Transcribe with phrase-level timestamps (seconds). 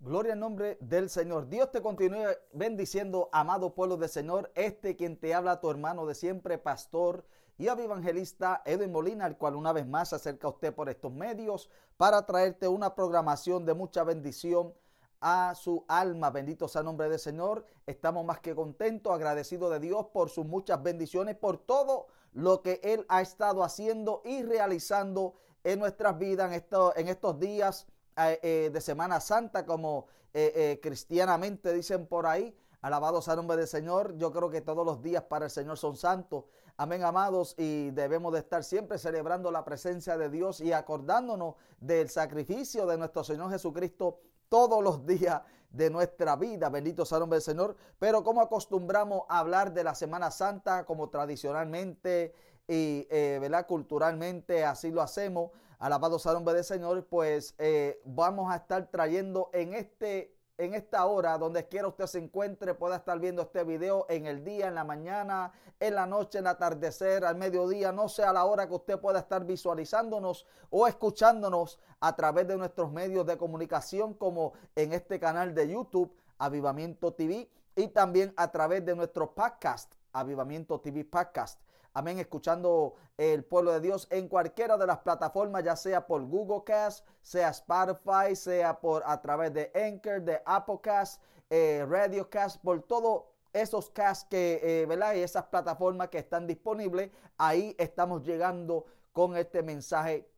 [0.00, 1.48] Gloria al nombre del Señor.
[1.48, 4.52] Dios te continúe bendiciendo, amado pueblo del Señor.
[4.54, 7.24] Este quien te habla, tu hermano de siempre, pastor
[7.56, 11.10] y evangelista Edwin Molina, el cual una vez más se acerca a usted por estos
[11.10, 14.74] medios para traerte una programación de mucha bendición
[15.22, 16.28] a su alma.
[16.28, 17.64] Bendito sea el nombre del Señor.
[17.86, 22.80] Estamos más que contentos, agradecidos de Dios por sus muchas bendiciones, por todo lo que
[22.84, 26.52] Él ha estado haciendo y realizando en nuestras vidas
[26.96, 27.86] en estos días
[28.18, 32.56] eh, eh, de Semana Santa, como eh, cristianamente dicen por ahí.
[32.80, 34.16] Alabado sea el nombre del Señor.
[34.16, 36.44] Yo creo que todos los días para el Señor son santos.
[36.78, 37.54] Amén, amados.
[37.58, 42.96] Y debemos de estar siempre celebrando la presencia de Dios y acordándonos del sacrificio de
[42.96, 46.70] nuestro Señor Jesucristo todos los días de nuestra vida.
[46.70, 47.76] Bendito sea el nombre del Señor.
[47.98, 52.34] Pero como acostumbramos a hablar de la Semana Santa, como tradicionalmente
[52.66, 53.66] y ¿verdad?
[53.66, 58.90] culturalmente así lo hacemos, Alabado sea el nombre del Señor, pues eh, vamos a estar
[58.90, 63.62] trayendo en este en esta hora, donde quiera usted se encuentre, pueda estar viendo este
[63.64, 67.92] video en el día, en la mañana, en la noche, en el atardecer, al mediodía,
[67.92, 72.90] no sea la hora que usted pueda estar visualizándonos o escuchándonos a través de nuestros
[72.90, 78.84] medios de comunicación, como en este canal de YouTube, Avivamiento TV, y también a través
[78.84, 81.60] de nuestro podcast, Avivamiento TV Podcast
[81.96, 86.62] amén, escuchando el pueblo de Dios en cualquiera de las plataformas, ya sea por Google
[86.62, 93.22] Cast, sea Spotify, sea por a través de Anchor, de Applecast, eh, Radiocast, por todos
[93.54, 95.14] esos casts que, eh, ¿verdad?
[95.14, 100.28] Y esas plataformas que están disponibles, ahí estamos llegando con este mensaje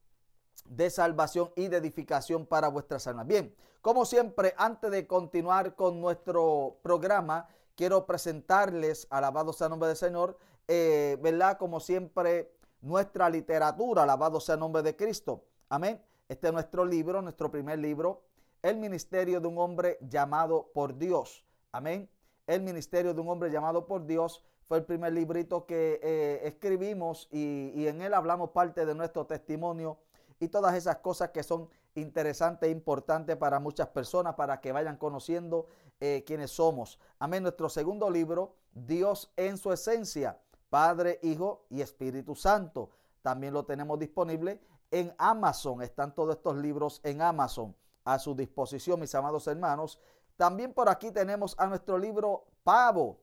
[0.65, 3.27] de salvación y de edificación para vuestras almas.
[3.27, 7.49] Bien, como siempre, antes de continuar con nuestro programa,
[7.79, 11.57] quiero presentarles, alabado sea el nombre del Señor, eh, ¿verdad?
[11.59, 15.45] Como siempre, nuestra literatura, alabado sea el nombre de Cristo.
[15.69, 16.03] Amén.
[16.29, 18.25] Este es nuestro libro, nuestro primer libro,
[18.63, 21.45] El ministerio de un hombre llamado por Dios.
[21.71, 22.11] Amén.
[22.49, 27.29] El ministerio de un hombre llamado por Dios fue el primer librito que eh, escribimos
[27.31, 29.99] y, en él hablamos parte de nuestro testimonio
[30.41, 34.97] y todas esas cosas que son interesantes e importantes para muchas personas, para que vayan
[34.97, 35.69] conociendo
[36.01, 36.99] eh, quiénes somos.
[37.19, 37.43] Amén.
[37.43, 40.39] Nuestro segundo libro, Dios en su esencia.
[40.71, 42.91] Padre, Hijo y Espíritu Santo.
[43.23, 44.61] También lo tenemos disponible
[44.91, 45.83] en Amazon.
[45.83, 49.99] Están todos estos libros en Amazon a su disposición, mis amados hermanos.
[50.37, 53.21] También por aquí tenemos a nuestro libro Pavo.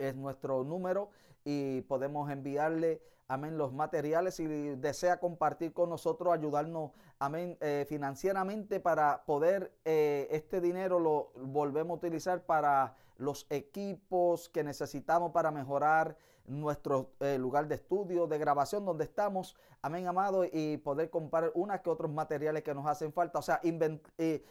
[0.00, 1.10] es nuestro número
[1.44, 8.80] y podemos enviarle, amén, los materiales si desea compartir con nosotros, ayudarnos, amén, eh, financieramente
[8.80, 15.50] para poder eh, este dinero lo volvemos a utilizar para los equipos que necesitamos para
[15.50, 21.52] mejorar nuestro eh, lugar de estudio, de grabación donde estamos, amén, amado, y poder comprar
[21.54, 23.38] unas que otros materiales que nos hacen falta.
[23.38, 23.60] O sea,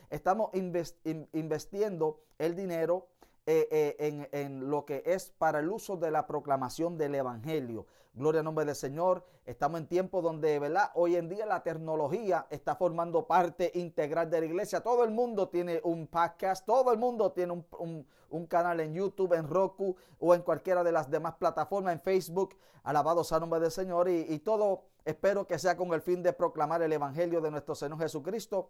[0.09, 3.07] estamos investiendo el dinero
[3.51, 7.87] eh, eh, en, lo que es para el uso de la proclamación del Evangelio.
[8.13, 9.25] Gloria al nombre del Señor.
[9.43, 10.91] Estamos en tiempos donde, ¿verdad?
[10.93, 14.81] Hoy en día la tecnología está formando parte integral de la iglesia.
[14.81, 19.47] Todo el mundo tiene un podcast, todo el mundo tiene un, canal en YouTube, en
[19.47, 22.55] Roku o en cualquiera de las demás plataformas, en Facebook.
[22.83, 24.09] Alabado sea el nombre del Señor.
[24.09, 27.73] Y, y todo espero que sea con el fin de proclamar el Evangelio de nuestro
[27.73, 28.69] Señor Jesucristo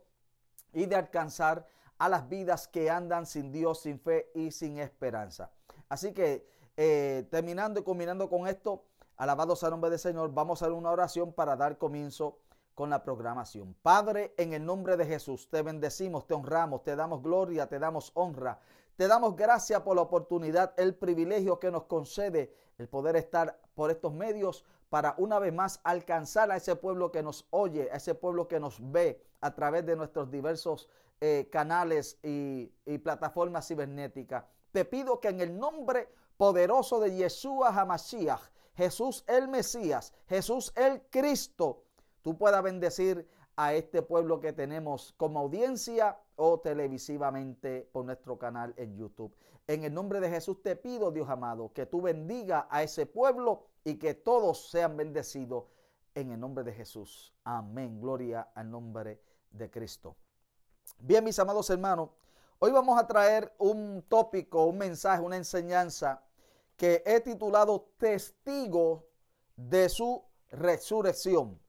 [0.72, 1.68] y de alcanzar
[2.00, 5.52] a las vidas que andan sin Dios, sin fe y sin esperanza.
[5.90, 6.48] Así que
[6.78, 8.86] eh, terminando y combinando con esto,
[9.18, 12.40] alabado sea el nombre del Señor, vamos a hacer una oración para dar comienzo
[12.74, 13.76] con la programación.
[13.82, 18.12] Padre, en el nombre de Jesús, te bendecimos, te honramos, te damos gloria, te damos
[18.14, 18.60] honra.
[18.96, 23.92] te damos gracias por la oportunidad, el privilegio que nos concede el poder estar por
[23.92, 28.16] estos medios para una vez más alcanzar a ese pueblo que nos oye, a ese
[28.16, 30.90] pueblo que nos ve a través de nuestros diversos
[31.22, 32.72] eh, canales y,
[33.04, 34.46] plataformas cibernéticas.
[34.72, 38.42] Te pido que en el nombre poderoso de Yeshua Hamashiach,
[38.76, 41.84] Jesús el Mesías, Jesús el Cristo,
[42.22, 43.28] tú puedas bendecir
[43.58, 49.36] a este pueblo que tenemos como audiencia o televisivamente por nuestro canal en YouTube.
[49.68, 53.66] En el nombre de Jesús te pido, Dios amado, que tú bendiga a ese pueblo
[53.84, 55.66] y que todos sean bendecidos
[56.16, 57.34] en el nombre de Jesús.
[57.44, 58.00] Amén.
[58.00, 59.22] Gloria al nombre
[59.52, 60.16] de Cristo.
[60.98, 62.10] Bien, mis amados hermanos,
[62.60, 66.22] hoy vamos a traer un tópico, un mensaje, una enseñanza
[66.76, 69.06] que he titulado Testigo
[69.56, 71.60] de su resurrección.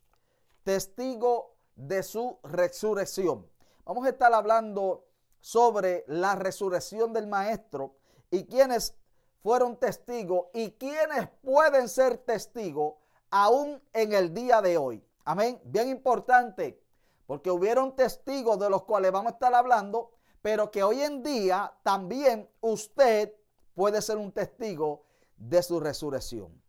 [0.62, 3.48] Testigo de su resurrección.
[3.84, 5.06] Vamos a estar hablando
[5.40, 7.96] sobre la resurrección del Maestro
[8.30, 8.94] y quienes
[9.42, 12.94] fueron testigos y quienes pueden ser testigos
[13.30, 15.04] aún en el día de hoy.
[15.24, 15.60] Amén.
[15.64, 16.82] Bien importante,
[17.30, 20.10] porque hubieron testigos de los cuales vamos a estar hablando,
[20.42, 23.32] pero que hoy en día también usted
[23.76, 25.04] puede ser un testigo
[25.36, 26.60] de su resurrección.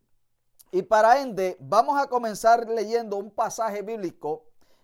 [0.71, 4.43] Y para ende, vamos a comenzar leyendo un pasaje bíblico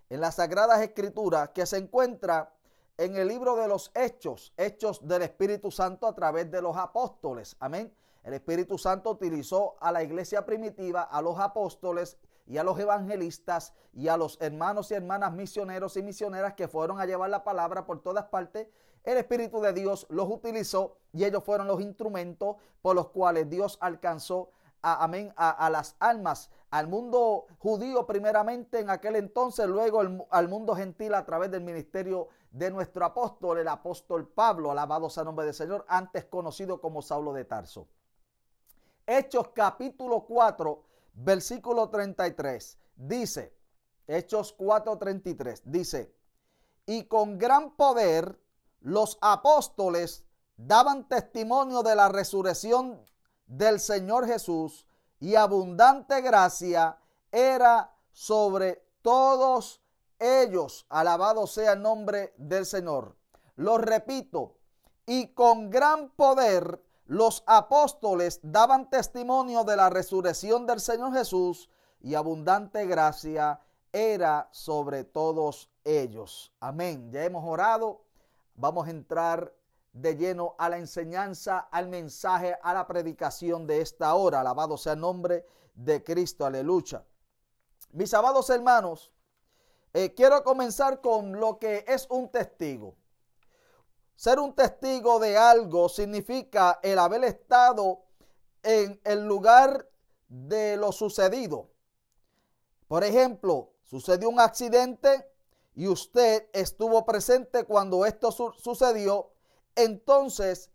[0.09, 2.51] en las Sagradas Escrituras que se encuentra
[2.97, 7.55] en el libro de los Hechos, Hechos del Espíritu Santo a través de los apóstoles.
[7.59, 7.93] Amén.
[8.23, 13.73] El Espíritu Santo utilizó a la iglesia primitiva, a los apóstoles y a los evangelistas
[13.93, 17.85] y a los hermanos y hermanas misioneros y misioneras que fueron a llevar la palabra
[17.85, 18.67] por todas partes.
[19.03, 23.77] El Espíritu de Dios los utilizó y ellos fueron los instrumentos por los cuales Dios
[23.81, 24.51] alcanzó
[24.81, 30.75] a, amén, a, las almas, al mundo judío primeramente en aquel entonces, luego al mundo
[30.75, 35.53] gentil a través del ministerio de nuestro apóstol, el apóstol Pablo, alabado sea nombre del
[35.53, 37.87] Señor, antes conocido como Saulo de Tarso.
[39.05, 40.83] Hechos capítulo 4,
[41.17, 43.53] versículo 33, dice,
[44.07, 46.15] Hechos 4, 33, dice,
[46.85, 48.39] y con gran poder
[48.79, 50.23] los apóstoles
[50.55, 53.01] daban testimonio de la resurrección
[53.47, 54.87] del Señor Jesús
[55.19, 56.97] y abundante gracia
[57.31, 59.81] era sobre todos
[60.19, 60.85] ellos.
[60.89, 63.15] Alabado sea el nombre del Señor.
[63.55, 64.57] Lo repito,
[65.05, 71.69] y con gran poder los apóstoles daban testimonio de la resurrección del Señor Jesús
[72.01, 73.61] y abundante gracia
[73.93, 76.53] era sobre todos ellos.
[76.59, 77.09] Amén.
[77.11, 78.03] Ya hemos orado.
[78.55, 79.53] Vamos a entrar
[79.93, 84.41] de lleno a la enseñanza, al mensaje, a la predicación de esta hora.
[84.41, 85.45] Alabado sea el nombre
[85.75, 86.45] de Cristo.
[86.45, 87.05] Aleluya.
[87.93, 89.13] Mis amados hermanos,
[89.93, 92.95] eh, quiero comenzar con lo que es un testigo.
[94.17, 98.01] Ser un testigo de algo significa el haber estado
[98.63, 99.87] en el lugar
[100.27, 101.69] de lo sucedido.
[102.87, 105.29] Por ejemplo, sucedió un accidente
[105.75, 109.33] y usted estuvo presente cuando esto sucedió,
[109.75, 110.71] entonces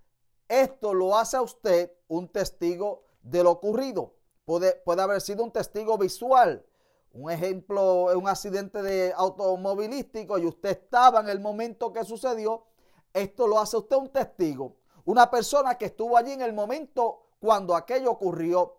[0.47, 4.15] esto lo hace a usted un testigo de lo ocurrido.
[4.44, 6.65] Puede, puede haber sido un testigo visual,
[7.11, 12.67] un ejemplo un accidente de automovilístico y usted estaba en el momento que sucedió,
[13.12, 17.75] esto lo hace usted un testigo, una persona que estuvo allí en el momento cuando
[17.75, 18.76] aquello ocurrió.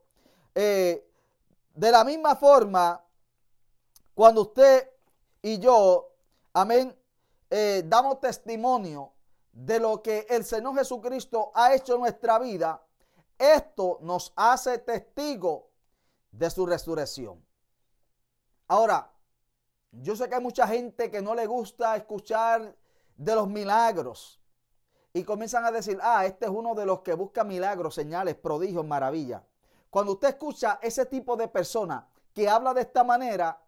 [0.56, 1.10] Eh,
[1.74, 3.04] de la misma forma,
[4.14, 4.90] cuando usted
[5.42, 6.12] y yo,
[6.54, 6.96] amén,
[7.50, 9.12] eh, damos testimonio
[9.52, 12.82] de lo que el Señor Jesucristo ha hecho en nuestra vida,
[13.38, 15.70] esto nos hace testigo
[16.32, 17.44] de su resurrección.
[18.68, 19.12] Ahora,
[19.92, 22.76] yo sé que hay mucha gente que no le gusta escuchar
[23.18, 24.40] de los milagros
[25.14, 28.86] y comienzan a decir, ah, este es uno de los que busca milagros, señales, prodigios,
[28.86, 29.44] maravillas.
[29.90, 33.62] Cuando usted escucha ese tipo de persona que habla de esta manera,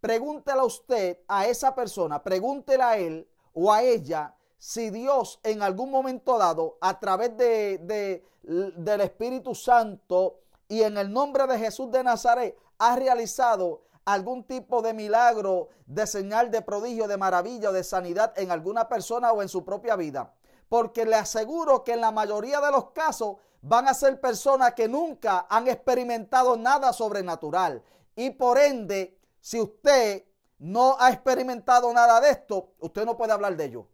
[0.00, 5.62] pregúntele a usted, a esa persona, pregúntele a él o a ella si Dios en
[5.62, 11.90] algún momento dado, a través de, del Espíritu Santo y en el nombre de Jesús
[11.90, 17.72] de Nazaret, ha realizado algún tipo de milagro, de señal, de prodigio, de maravilla o
[17.72, 20.34] de sanidad en alguna persona o en su propia vida.
[20.68, 24.88] Porque le aseguro que en la mayoría de los casos van a ser personas que
[24.88, 27.82] nunca han experimentado nada sobrenatural.
[28.16, 30.24] Y por ende, si usted
[30.58, 33.86] no ha experimentado nada de esto, usted no puede hablar de ello.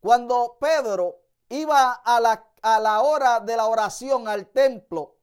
[0.00, 1.16] Cuando Pedro
[1.48, 5.16] iba a la, a la hora de la oración al templo,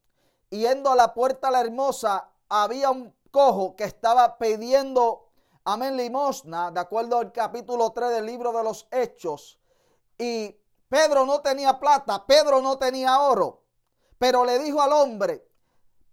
[0.49, 5.29] yendo a la puerta la hermosa, había un cojo que estaba pidiendo,
[5.63, 9.59] amén, limosna, de acuerdo al capítulo 3 del libro de los Hechos.
[10.17, 10.55] Y
[10.87, 13.63] Pedro no tenía plata, Pedro no tenía oro,
[14.17, 15.47] pero le dijo al hombre,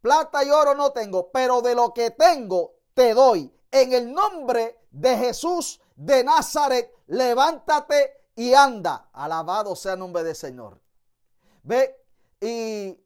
[0.01, 3.55] plata y oro no tengo, pero de lo que tengo te doy.
[3.71, 9.11] En el nombre de Jesús de Nazaret, levántate y anda.
[9.13, 10.81] Alabado sea el nombre del Señor.
[11.63, 11.97] Ve,
[12.41, 12.99] y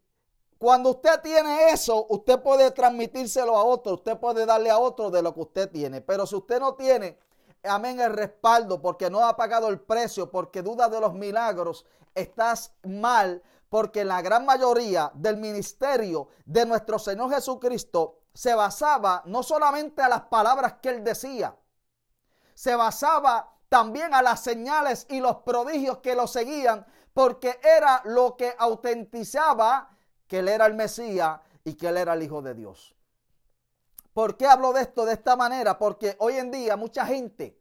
[0.58, 5.22] cuando usted tiene eso, usted puede transmitírselo a otro, usted puede darle a otro de
[5.22, 6.00] lo que usted tiene.
[6.00, 7.18] Pero si usted no tiene,
[7.62, 11.84] amén, el respaldo, porque no ha pagado el precio, porque duda de los milagros,
[12.14, 19.42] estás mal, porque la gran mayoría del ministerio de nuestro Señor Jesucristo se basaba no
[19.42, 21.54] solamente a las palabras que él decía,
[22.54, 28.36] se basaba también a las señales y los prodigios que lo seguían, porque era lo
[28.36, 29.95] que autentizaba
[30.26, 32.95] que él era el Mesías y que él era el Hijo de Dios.
[34.12, 35.78] ¿Por qué hablo de esto de esta manera?
[35.78, 37.61] Porque hoy en día mucha gente,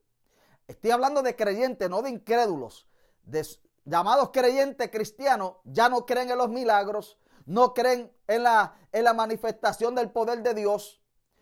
[0.67, 2.87] estoy hablando de creyentes, no de incrédulos,
[3.23, 3.45] de
[3.83, 9.13] llamados creyentes cristianos, ya no creen en los milagros, no creen en la, en la
[9.13, 11.01] manifestación del poder de Dios,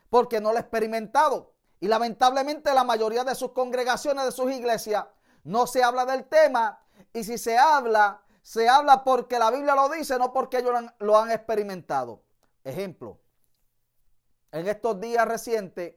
[0.10, 1.54] porque no lo ha experimentado.
[1.80, 5.06] Y lamentablemente la mayoría de sus congregaciones, de sus iglesias,
[5.44, 6.82] no se habla del tema.
[7.14, 11.18] Y si se habla, se habla porque la Biblia lo dice, no porque ellos lo
[11.18, 12.24] han, experimentado.
[12.66, 13.20] Ejemplo,
[14.52, 15.96] en estos días recientes,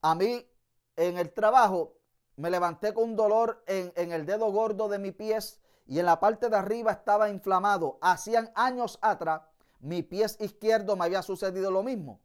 [0.00, 0.48] a mí
[0.96, 1.98] en el trabajo
[2.36, 6.20] me levanté con un dolor en, el dedo gordo de mi pies y en la
[6.20, 7.98] parte de arriba estaba inflamado.
[8.00, 9.42] Hacían años atrás,
[9.80, 12.20] mi pie izquierdo me había sucedido lo mismo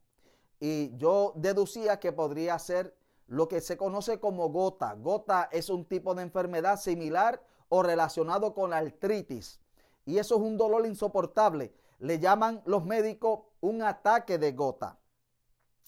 [0.60, 2.96] y yo deducía que podría ser
[3.26, 4.94] lo que se conoce como gota.
[4.94, 9.60] Gota es un tipo de enfermedad similar o relacionado con la artritis.
[10.04, 11.74] Y eso es un dolor insoportable.
[11.98, 14.98] Le llaman los médicos un ataque de gota.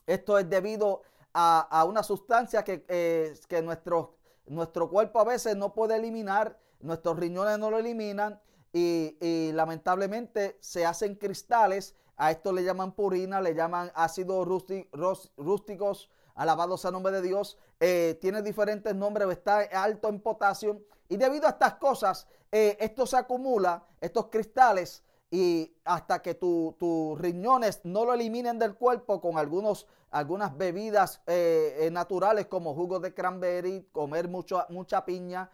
[0.07, 5.73] Esto es debido a, una sustancia que, eh, que nuestro, nuestro cuerpo a veces no
[5.73, 8.41] puede eliminar, nuestros riñones no lo eliminan
[8.73, 16.11] y, y lamentablemente se hacen cristales a esto le llaman purina, le llaman ácidos rústicos,
[16.35, 17.57] alabados a nombre de Dios.
[17.81, 20.83] Eh, tiene diferentes nombres, está alto en potasio.
[21.11, 27.21] Y debido a estas cosas, eh, esto se acumula, estos cristales, y hasta que tus
[27.21, 33.13] riñones no lo eliminen del cuerpo con algunos, algunas bebidas eh, naturales como jugo de
[33.13, 35.51] cranberry, comer mucha piña,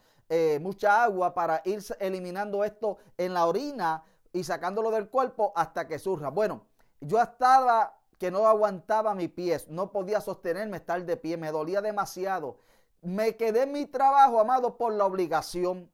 [0.61, 5.99] mucha agua para ir eliminando esto en la orina y sacándolo del cuerpo hasta que
[5.99, 6.31] surja.
[6.31, 6.63] Bueno,
[7.01, 11.83] yo estaba que no aguantaba mi pies, no podía sostenerme estar de pie, me dolía
[11.83, 12.59] demasiado.
[13.03, 15.91] Me quedé en mi trabajo, amado, por la obligación,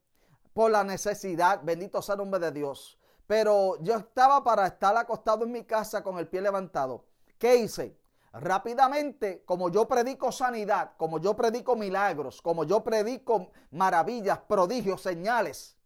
[0.53, 2.99] por la necesidad, bendito sea el nombre de Dios.
[3.27, 7.07] Pero yo estaba para estar acostado en mi casa con el pie levantado.
[7.39, 7.99] ¿Qué hice?
[8.33, 15.77] Rápidamente, como yo predico sanidad, como yo predico milagros, como yo predico maravillas, prodigios, señales,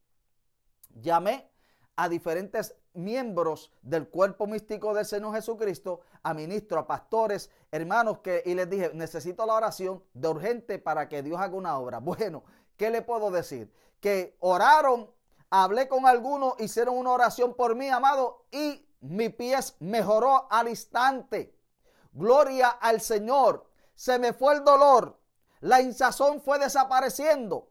[0.95, 1.51] llamé
[1.97, 8.43] a diferentes miembros del cuerpo místico del Señor Jesucristo, a ministros, a pastores, hermanos, que,
[8.45, 11.99] y les dije, necesito la oración de urgente para que Dios haga una obra.
[11.99, 12.45] Bueno,
[12.77, 13.73] ¿qué le puedo decir?
[14.01, 15.11] Que oraron,
[15.51, 21.55] hablé con algunos, hicieron una oración por mí, amado, y mi pies mejoró al instante.
[22.13, 23.67] Gloria al Señor.
[23.95, 25.19] Se me fue el dolor.
[25.61, 27.71] La hinchazón fue desapareciendo.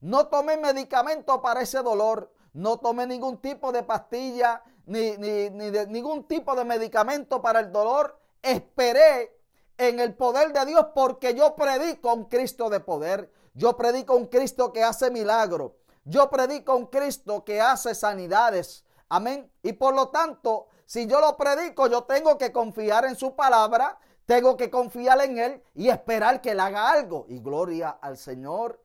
[0.00, 5.86] No tomé medicamento para ese dolor no tomé ningún tipo de pastilla, ni, ni, de,
[5.86, 8.18] ningún tipo de medicamento para el dolor.
[8.42, 9.38] Esperé
[9.78, 13.32] en el poder de Dios porque yo predico un Cristo de poder.
[13.54, 15.72] Yo predico un Cristo que hace milagros.
[16.04, 18.84] Yo predico un Cristo que hace sanidades.
[19.08, 19.50] Amén.
[19.62, 23.98] Y por lo tanto, si yo lo predico, yo tengo que confiar en su palabra,
[24.26, 27.26] tengo que confiar en Él y esperar que Él haga algo.
[27.28, 28.81] Y gloria al Señor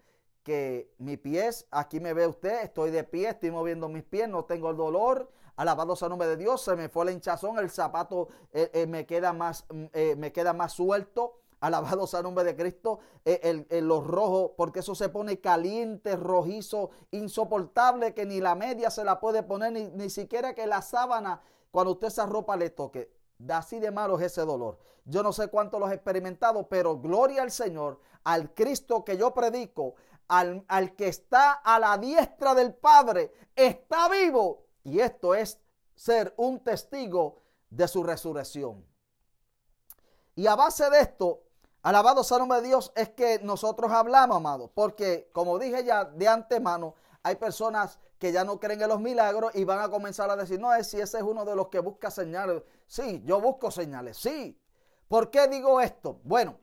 [0.47, 4.45] que mi pies, aquí me ve usted, estoy de pie, estoy moviendo mis pies, no
[4.45, 5.29] tengo el dolor.
[5.57, 8.87] Alabado sea el nombre de Dios, se me fue la hinchazón, el zapato eh, eh,
[8.87, 11.41] me, queda más, mm, eh, me queda más suelto.
[11.59, 12.99] Alabado sea el nombre de Cristo.
[13.25, 19.03] El, los rojos, porque eso se pone caliente, rojizo, insoportable, que ni la media se
[19.03, 23.11] la puede poner, ni, ni siquiera que la sábana, cuando usted esa ropa le toque.
[23.49, 24.79] Así de malo es ese dolor.
[25.03, 29.33] Yo no sé cuánto lo he experimentado, pero gloria al Señor, al Cristo que yo
[29.33, 29.95] predico,
[30.27, 34.65] al, que está a la diestra del Padre, está vivo.
[34.83, 35.59] Y esto es
[35.95, 38.85] ser un testigo de su resurrección.
[40.35, 41.43] Y a base de esto,
[41.81, 44.69] alabado sea nombre de Dios, es que nosotros hablamos, amados.
[44.73, 49.53] Porque, como dije ya de antemano, hay personas que ya no creen en los milagros
[49.55, 51.79] y van a comenzar a decir, no, es si ese es uno de los que
[51.79, 52.63] busca señales.
[52.85, 54.59] Sí, yo busco señales, sí.
[55.07, 56.19] ¿Por qué digo esto?
[56.23, 56.59] Bueno,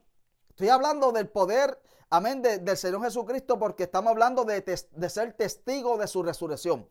[0.55, 5.97] Estoy hablando del poder, amén, del Señor Jesucristo porque estamos hablando de, de ser testigo
[5.97, 6.87] de su resurrección.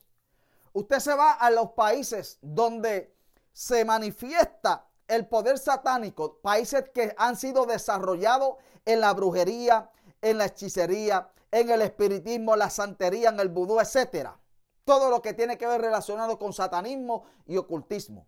[0.72, 3.14] Usted se va a los países donde
[3.52, 9.90] se manifiesta el poder satánico, países que han sido desarrollados en la brujería,
[10.20, 14.38] en la hechicería, en el espiritismo, la santería, en el vudú, etcétera.
[14.84, 18.26] Todo lo que tiene que ver relacionado con satanismo y ocultismo.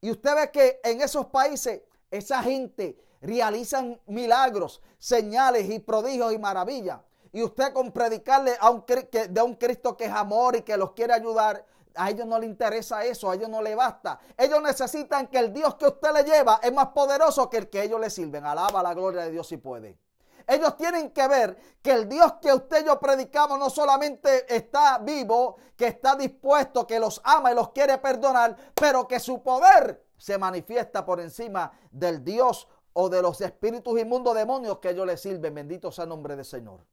[0.00, 6.38] Y usted ve que en esos países esa gente realizan milagros, señales y prodigios y
[6.38, 7.00] maravillas.
[7.32, 10.92] Y usted con predicarle a un, de un Cristo que es amor y que los
[10.92, 11.64] quiere ayudar,
[11.94, 14.20] a ellos no le interesa eso, a ellos no le basta.
[14.36, 17.82] Ellos necesitan que el Dios que usted le lleva es más poderoso que el que
[17.82, 18.44] ellos le sirven.
[18.44, 19.98] Alaba la gloria de Dios si puede.
[20.46, 24.98] Ellos tienen que ver que el Dios que usted y yo predicamos no solamente está
[24.98, 30.04] vivo, que está dispuesto, que los ama y los quiere perdonar, pero que su poder
[30.16, 35.16] se manifiesta por encima del Dios o de los espíritus inmundos demonios que ellos le
[35.16, 35.54] sirven.
[35.54, 36.84] Bendito sea el nombre del Señor.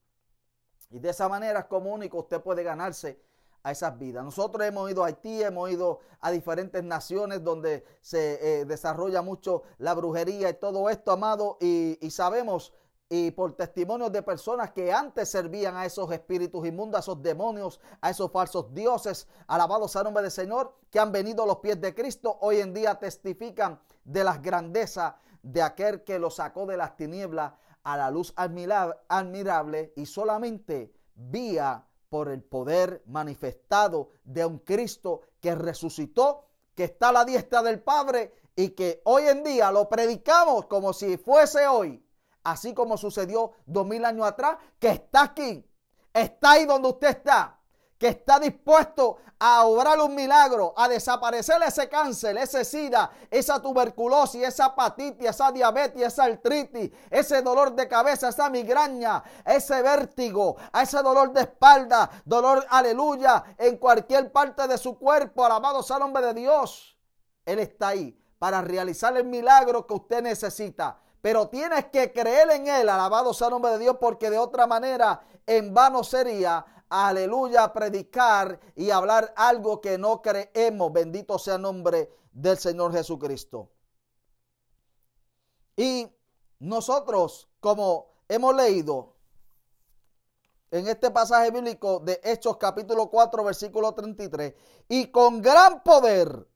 [0.92, 3.22] Y de esa manera es como único usted puede ganarse
[3.64, 4.24] a esas vidas.
[4.24, 9.64] Nosotros hemos ido a Haití, hemos ido a diferentes naciones donde se eh, desarrolla mucho
[9.78, 12.74] la brujería y todo esto, amado, y, sabemos
[13.10, 17.80] y por testimonios de personas que antes servían a esos espíritus inmundos, a esos demonios,
[18.02, 21.82] a esos falsos dioses, alabados a nombre del Señor, que han venido a los pies
[21.82, 26.78] de Cristo, hoy en día testifican de las grandezas de aquel que los sacó de
[26.78, 27.54] las tinieblas
[27.84, 35.56] a la luz admirable y solamente vía por el poder manifestado de un Cristo que
[35.56, 40.66] resucitó, que está a la diestra del Padre y que hoy en día lo predicamos
[40.66, 42.04] como si fuese hoy.
[42.44, 45.66] Así como sucedió dos mil años atrás, que está aquí,
[46.14, 47.59] está ahí donde usted está,
[48.00, 54.42] que está dispuesto a obrar un milagro, a desaparecer ese cáncer, ese sida, esa tuberculosis,
[54.42, 61.02] esa hepatitis, esa diabetes, esa artritis, ese dolor de cabeza, esa migraña, ese vértigo, ese
[61.04, 66.26] dolor de espalda, dolor, aleluya, en cualquier parte de su cuerpo, alabado sea el nombre
[66.26, 66.98] de Dios.
[67.46, 71.00] Él está ahí para realizar el milagro que usted necesita.
[71.22, 74.68] Pero tienes que creer en Él, alabado sea el nombre de Dios, porque de otra
[74.68, 80.94] manera en vano sería, aleluya, predicar y hablar algo que no creemos.
[80.94, 83.70] Bendito sea el nombre del Señor Jesucristo.
[85.76, 86.08] Y
[86.60, 89.16] nosotros, como hemos leído
[90.72, 94.54] en este pasaje bíblico de Hechos capítulo 4, versículo 33,
[94.88, 96.49] y con gran poder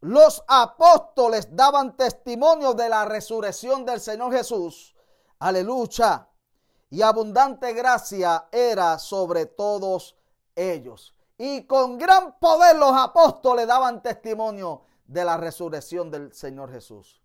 [0.00, 4.94] los apóstoles daban testimonio de la resurrección del Señor Jesús.
[5.40, 6.28] Aleluya.
[6.90, 10.16] Y abundante gracia era sobre todos
[10.54, 11.14] ellos.
[11.36, 17.22] Y con gran poder los apóstoles daban testimonio de la resurrección del Señor Jesús.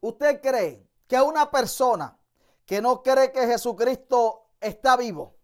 [0.00, 2.18] ¿Usted cree que una persona
[2.64, 5.36] que no cree que Jesucristo está vivo,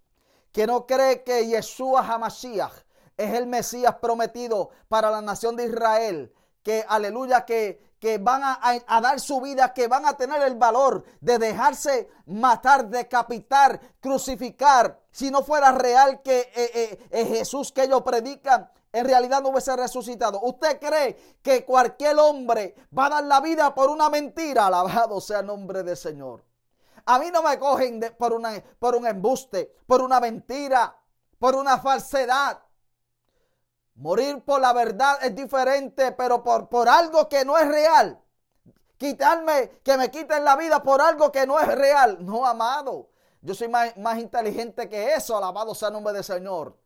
[0.50, 2.72] que no cree que Yeshua Hamashiach
[3.24, 6.32] es el Mesías prometido para la nación de Israel.
[6.62, 11.04] Que, aleluya, que, que van a, dar su vida, que van a tener el valor
[11.20, 15.00] de dejarse matar, decapitar, crucificar.
[15.10, 19.74] Si no fuera real que eh, eh, Jesús que ellos predican, en realidad no hubiese
[19.76, 20.40] resucitado.
[20.42, 24.66] ¿Usted cree que cualquier hombre va a dar la vida por una mentira?
[24.66, 26.44] Alabado sea el nombre del Señor.
[27.06, 30.96] A mí no me cogen por, una, por un embuste, por una mentira,
[31.38, 32.60] por una falsedad.
[33.94, 38.20] Morir por la verdad es diferente, pero por, por algo que no es real.
[38.96, 42.24] Quitarme, que me quiten la vida por algo que no es real.
[42.24, 43.10] No, amado.
[43.42, 46.76] Yo soy más, más inteligente que eso, alabado sea el nombre del Señor.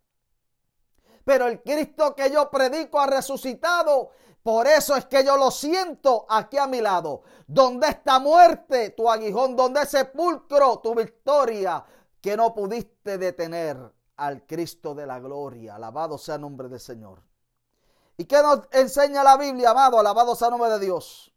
[1.24, 4.10] Pero el Cristo que yo predico ha resucitado.
[4.42, 7.22] Por eso es que yo lo siento aquí a mi lado.
[7.46, 11.84] Donde está muerte, tu aguijón, donde sepulcro, tu victoria,
[12.20, 13.76] que no pudiste detener
[14.16, 15.76] al Cristo de la gloria.
[15.76, 17.22] Alabado sea el nombre del Señor.
[18.16, 19.98] ¿Y qué nos enseña la Biblia, amado?
[19.98, 21.32] Alabado sea el nombre de Dios.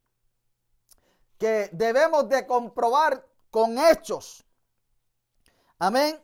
[1.37, 4.45] Que debemos de comprobar con hechos.
[5.79, 6.21] Amén.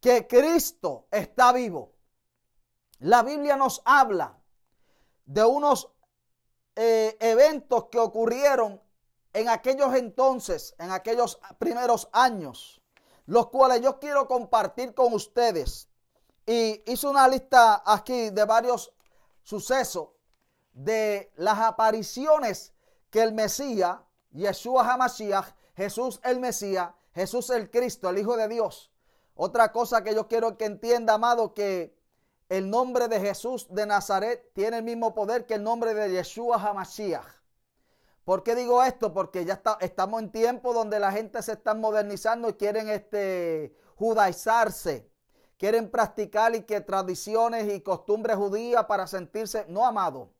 [0.00, 1.92] Que Cristo está vivo.
[3.00, 4.38] La Biblia nos habla
[5.24, 5.90] de unos
[6.76, 8.80] eh, eventos que ocurrieron
[9.32, 12.79] en aquellos entonces, en aquellos primeros años
[13.30, 15.88] los cuales yo quiero compartir con ustedes.
[16.44, 18.92] Y hice una lista aquí de varios
[19.44, 20.08] sucesos
[20.72, 22.72] de las apariciones
[23.08, 24.00] que el Mesías,
[24.32, 28.90] Yeshua HaMashiach, Jesús el Mesías, Jesús el Cristo, el Hijo de Dios.
[29.36, 31.96] Otra cosa que yo quiero que entienda, amado, que
[32.48, 36.56] el nombre de Jesús de Nazaret tiene el mismo poder que el nombre de Yeshua
[36.56, 37.39] HaMashiach.
[38.24, 39.12] ¿Por qué digo esto?
[39.12, 45.10] Porque ya estamos en tiempo donde la gente se está modernizando y quieren este, judaizarse.
[45.56, 50.32] Quieren practicar y que tradiciones y costumbres judías para sentirse no amado.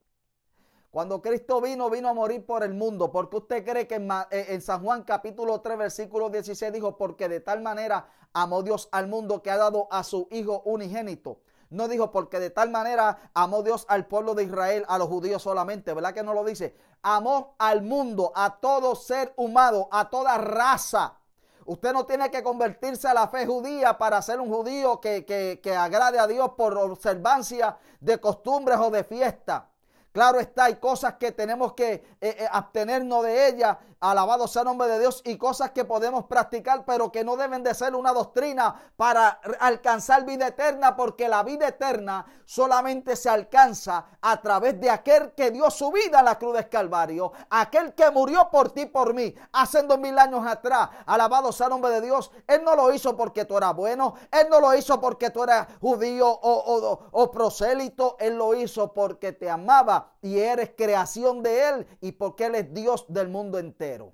[0.90, 3.12] Cuando Cristo vino, vino a morir por el mundo.
[3.12, 7.28] Porque usted cree que en, eh, en, San Juan capítulo 3, versículo 16 dijo, porque
[7.28, 11.40] de tal manera amó Dios al mundo que ha dado a su Hijo unigénito.
[11.70, 15.42] No dijo porque de tal manera amó Dios al pueblo de Israel, a los judíos
[15.42, 16.76] solamente, ¿verdad que no lo dice?
[17.02, 21.16] Amó al mundo, a todo ser humano, a toda raza.
[21.64, 25.60] Usted no tiene que convertirse a la fe judía para ser un judío que, que,
[25.62, 29.69] que agrade a Dios por observancia de costumbres o de fiesta.
[30.12, 34.68] Claro está, hay cosas que tenemos que eh, eh, abstenernos de ellas Alabado sea el
[34.68, 35.20] nombre de Dios.
[35.26, 40.24] Y cosas que podemos practicar, pero que no deben de ser una doctrina para alcanzar
[40.24, 45.70] vida eterna, porque la vida eterna solamente se alcanza a través de aquel que dio
[45.70, 49.82] su vida en la cruz del Calvario, aquel que murió por ti, por mí, hace
[49.82, 50.88] dos mil años atrás.
[51.04, 52.30] Alabado sea el nombre de Dios.
[52.46, 55.68] Él no lo hizo porque tú eras bueno, Él no lo hizo porque tú eras
[55.78, 61.86] judío o, o prosélito, Él lo hizo porque te amaba y eres creación de Él
[62.00, 64.12] y porque Él es Dios del mundo entero.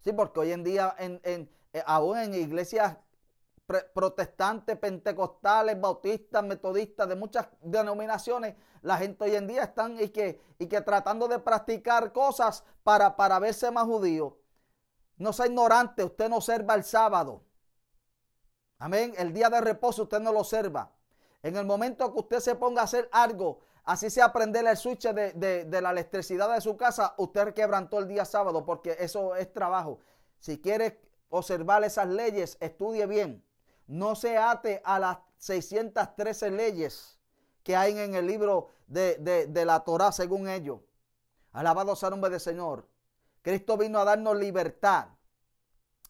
[0.00, 2.96] Sí, porque hoy en día, en, eh, aún en iglesias
[3.94, 10.40] protestantes, pentecostales, bautistas, metodistas, de muchas denominaciones, la gente hoy en día están y que,
[10.58, 14.38] y que tratando de practicar cosas para, para verse más judío.
[15.18, 17.44] No sea ignorante, usted no observa el sábado.
[18.78, 19.12] Amén.
[19.18, 20.90] El día de reposo usted no lo observa.
[21.42, 25.08] En el momento que usted se ponga a hacer algo Así sea prender el switch
[25.08, 29.98] de, la electricidad de su casa, usted quebrantó el día sábado porque eso es trabajo.
[30.38, 33.44] Si quiere observar esas leyes, estudie bien.
[33.88, 37.18] No se ate a las 613 leyes
[37.64, 40.78] que hay en el libro de, la Torah según ellos.
[41.50, 42.86] Alabado sea el nombre del Señor.
[43.42, 45.08] Cristo vino a darnos libertad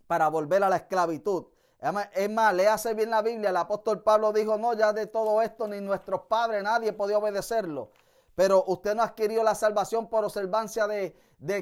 [0.07, 1.47] para volver a la esclavitud.
[1.81, 3.51] Es más, hace bien la Biblia.
[3.51, 7.91] El apóstol Pablo dijo, no, ya de todo esto ni nuestros padres, nadie podía obedecerlo.
[8.35, 11.15] Pero usted no adquirió la salvación por observancia de,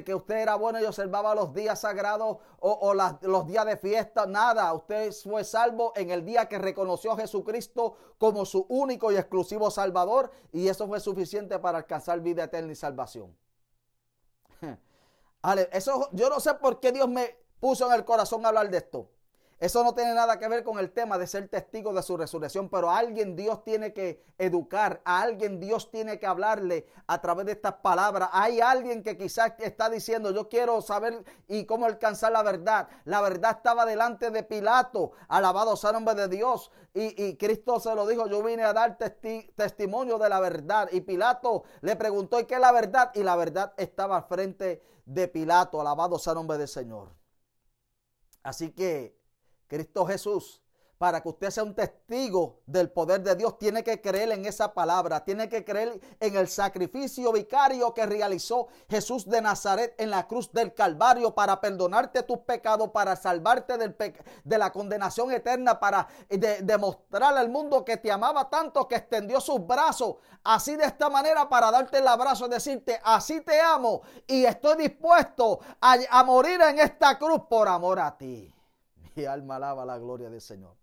[0.03, 4.25] que usted era bueno y observaba los días sagrados o, los días de fiesta.
[4.25, 9.15] Nada, usted fue salvo en el día que reconoció a Jesucristo como su único y
[9.15, 10.31] exclusivo Salvador.
[10.51, 13.35] Y eso fue suficiente para alcanzar vida eterna y salvación.
[15.71, 19.09] eso, yo no sé por qué Dios me puso en el corazón hablar de esto.
[19.59, 22.69] Eso no tiene nada que ver con el tema de ser testigo de su resurrección,
[22.69, 27.45] pero a alguien Dios tiene que educar, a alguien Dios tiene que hablarle a través
[27.45, 28.29] de estas palabras.
[28.31, 32.87] Hay alguien que quizás está diciendo, yo quiero saber y cómo alcanzar la verdad.
[33.03, 36.71] La verdad estaba delante de Pilato, alabado sea nombre de Dios.
[36.93, 40.87] Y, Cristo se lo dijo, yo vine a dar testimonio de la verdad.
[40.93, 43.11] Y Pilato le preguntó, ¿y qué es la verdad?
[43.13, 47.09] Y la verdad estaba al frente de Pilato, alabado sea nombre del Señor.
[48.41, 49.18] Así que
[49.69, 50.61] Cristo Jesús,
[50.97, 54.73] para que usted sea un testigo del poder de Dios, tiene que creer en esa
[54.73, 60.27] palabra, tiene que creer en el sacrificio vicario que realizó Jesús de Nazaret en la
[60.27, 63.95] cruz del Calvario para perdonarte tus pecados, para salvarte del
[64.43, 66.05] de la condenación eterna, para
[66.63, 71.47] demostrar al mundo que te amaba tanto que extendió sus brazos, así de esta manera
[71.47, 76.79] para darte el abrazo y decirte, así te amo y estoy dispuesto a morir en
[76.79, 78.53] esta cruz por amor a ti
[79.29, 80.75] alma alaba la gloria del Señor.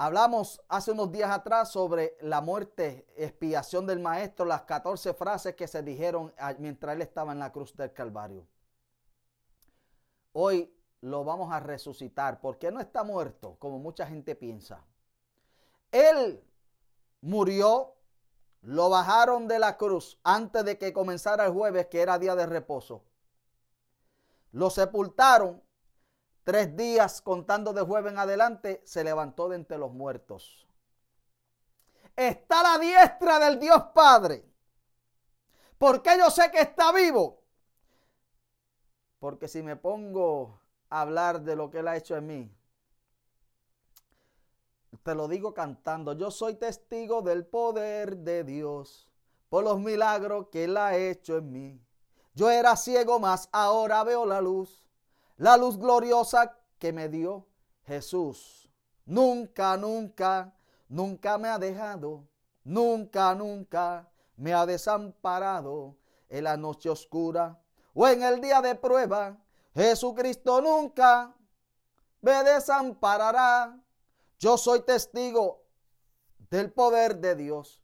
[0.00, 5.66] Hablamos hace unos días atrás sobre la muerte, expiación del maestro, las 14 frases que
[5.66, 8.46] se dijeron mientras él estaba en la cruz del Calvario.
[10.32, 14.84] Hoy lo vamos a resucitar porque no está muerto como mucha gente piensa.
[15.90, 16.44] Él
[17.20, 17.94] murió,
[18.62, 22.46] lo bajaron de la cruz antes de que comenzara el jueves, que era día de
[22.46, 23.02] reposo.
[24.52, 25.60] Lo sepultaron
[26.48, 30.66] Tres días contando de jueves en adelante, se levantó de entre los muertos.
[32.16, 34.50] Está la diestra del Dios Padre.
[35.76, 37.42] ¿Por qué yo sé que está vivo?
[39.18, 40.58] Porque si me pongo
[40.88, 42.56] a hablar de lo que Él ha hecho en mí,
[45.02, 49.06] te lo digo cantando, yo soy testigo del poder de Dios
[49.50, 51.86] por los milagros que Él ha hecho en mí.
[52.32, 54.87] Yo era ciego, mas ahora veo la luz
[55.38, 57.46] la luz gloriosa que me dio
[57.86, 58.68] Jesús.
[59.06, 60.52] Nunca, nunca,
[60.88, 62.28] nunca me ha dejado,
[62.64, 65.96] nunca, nunca me ha desamparado
[66.28, 67.58] en la noche oscura
[67.94, 69.38] o en el día de prueba.
[69.74, 71.34] Jesucristo nunca
[72.20, 73.80] me desamparará.
[74.38, 75.64] Yo soy testigo
[76.50, 77.82] del poder de Dios.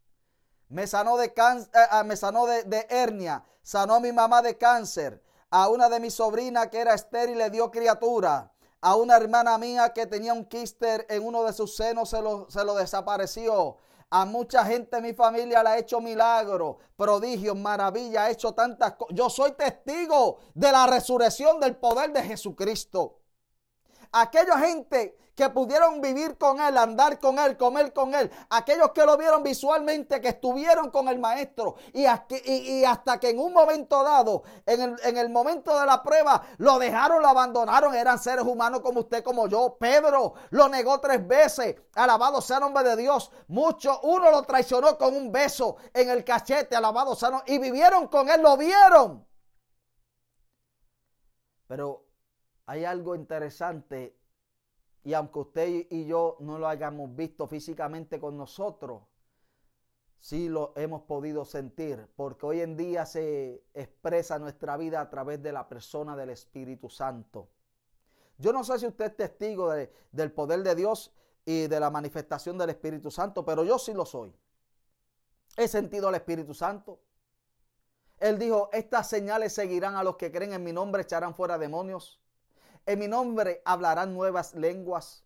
[0.68, 5.22] me sanó de, eh, ah, me sanó de hernia, sanó a mi mamá de cáncer,
[5.56, 9.92] a una de mis sobrinas que era estéril le dio criatura, a una hermana mía
[9.92, 13.76] que tenía un quíster en uno de sus senos se lo, se lo desapareció.
[14.10, 18.94] A mucha gente de mi familia le ha hecho milagros, prodigios, maravillas, ha hecho tantas
[18.94, 19.14] cosas.
[19.14, 23.20] Yo soy testigo de la resurrección del poder de Jesucristo.
[24.16, 29.04] Aquella gente que pudieron vivir con él, andar con él, comer con él, aquellos que
[29.04, 32.04] lo vieron visualmente, que estuvieron con el maestro y,
[32.84, 36.78] hasta que en un momento dado, en el, en el, momento de la prueba, lo
[36.78, 39.76] dejaron, lo abandonaron, eran seres humanos como usted, como yo.
[39.78, 43.32] Pedro lo negó tres veces, alabado sea el nombre de Dios.
[43.48, 48.28] Mucho, uno lo traicionó con un beso en el cachete, alabado sea, y vivieron con
[48.30, 49.26] él, lo vieron.
[51.66, 52.03] Pero
[52.66, 54.16] hay algo interesante
[55.04, 59.02] y aunque usted y yo no lo hayamos visto físicamente con nosotros,
[60.18, 65.42] sí lo hemos podido sentir, porque hoy en día se expresa nuestra vida a través
[65.42, 67.50] de la persona del Espíritu Santo.
[68.38, 69.70] Yo no sé si usted es testigo
[70.12, 71.12] del poder de Dios
[71.44, 74.34] y de la manifestación del Espíritu Santo, pero yo sí lo soy.
[75.58, 77.00] He sentido al Espíritu Santo.
[78.18, 82.23] Él dijo, estas señales seguirán a los que creen en mi nombre, echarán fuera demonios.
[82.86, 85.24] En mi nombre hablarán nuevas lenguas.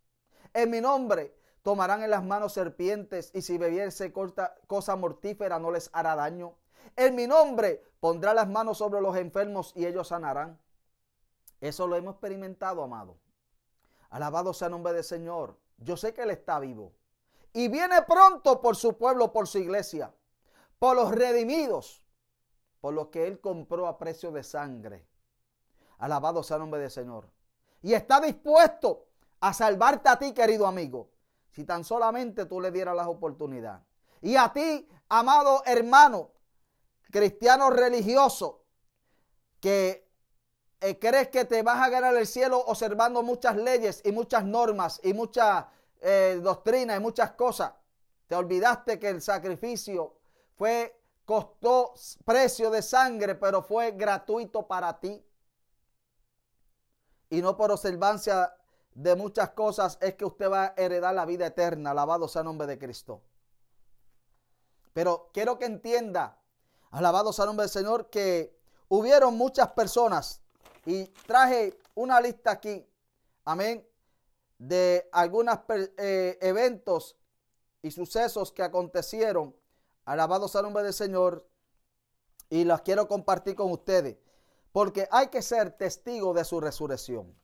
[0.55, 5.90] En mi nombre tomarán en las manos serpientes y si bebiese cosa mortífera no les
[5.92, 6.55] hará daño.
[6.97, 10.61] En mi nombre pondrá las manos sobre los enfermos y ellos sanarán.
[11.61, 13.18] Eso lo hemos experimentado, amado.
[14.11, 15.59] Alabado sea el nombre del Señor.
[15.79, 16.92] Yo sé que Él está vivo.
[17.53, 20.14] Y viene pronto por su pueblo, por su iglesia,
[20.79, 22.05] por los redimidos,
[22.81, 25.07] por los que Él compró a precio de sangre.
[25.99, 27.38] Alabado sea el nombre del Señor
[27.82, 29.06] y está dispuesto
[29.40, 31.10] a salvarte a ti, querido amigo,
[31.50, 33.82] si tan solamente tú le dieras la oportunidad.
[34.20, 36.32] Y a ti, amado hermano,
[37.10, 38.64] cristiano religioso,
[39.60, 40.08] que
[40.80, 45.00] eh, crees que te vas a ganar el cielo observando muchas leyes y muchas normas
[45.02, 45.66] y muchas
[46.00, 47.72] eh, doctrinas y muchas cosas.
[48.26, 50.16] Te olvidaste que el sacrificio
[50.54, 55.24] fue, costó precio de sangre, pero fue gratuito para ti
[57.30, 58.54] y no por observancia
[58.94, 61.90] de muchas cosas es que usted va a heredar la vida eterna.
[61.90, 63.22] Alabado sea el nombre de Cristo.
[64.92, 66.40] Pero quiero que entienda,
[66.90, 70.40] alabado sea el nombre del Señor, que hubieron muchas personas
[70.84, 72.84] y traje una lista aquí,
[73.44, 73.86] amén,
[74.58, 77.16] de algunos eh, eventos
[77.82, 79.54] y sucesos que acontecieron.
[80.04, 81.46] Alabado sea el nombre del Señor
[82.50, 84.16] y las quiero compartir con ustedes
[84.72, 87.35] porque hay que ser testigo de su resurrección.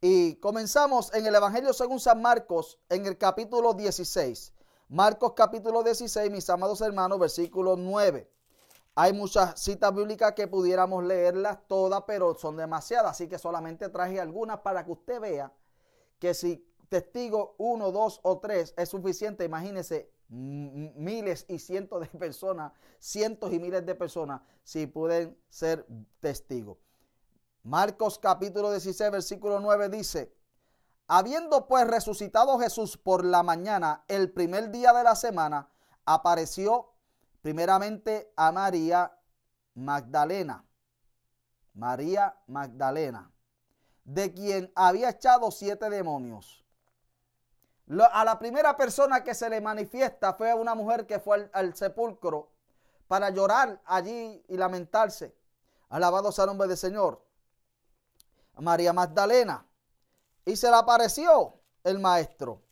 [0.00, 4.52] Y comenzamos en el Evangelio según San Marcos, en el capítulo 16.
[4.88, 8.30] Marcos capítulo 16, mis amados hermanos, versículo 9.
[8.96, 14.20] Hay muchas citas bíblicas que pudiéramos leerlas todas, pero son demasiadas, así que solamente traje
[14.20, 15.52] algunas para que usted vea
[16.18, 22.72] que si testigo uno, dos o tres es suficiente, imagínese miles y cientos de personas,
[22.98, 25.86] cientos y miles de personas, si pueden ser
[26.20, 26.78] testigos.
[27.62, 30.34] Marcos capítulo 16, versículo 9 dice,
[31.06, 35.70] habiendo pues resucitado Jesús por la mañana, el primer día de la semana,
[36.04, 36.92] apareció
[37.40, 39.18] primeramente a María
[39.74, 40.64] Magdalena.
[41.74, 43.32] María Magdalena,
[44.04, 46.63] de quien había echado siete demonios
[48.12, 52.50] a la primera persona que se le manifiesta fue una mujer que fue al, sepulcro
[53.06, 55.34] para llorar allí y lamentarse.
[55.90, 57.22] Alabado sea el nombre del Señor.
[58.58, 59.66] María Magdalena.
[60.44, 62.62] Y se le apareció el maestro.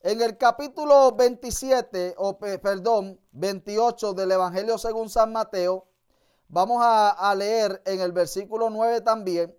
[0.00, 5.88] En el capítulo 27, o perdón, 28 del Evangelio según San Mateo,
[6.48, 9.54] vamos a, leer en el versículo 9 también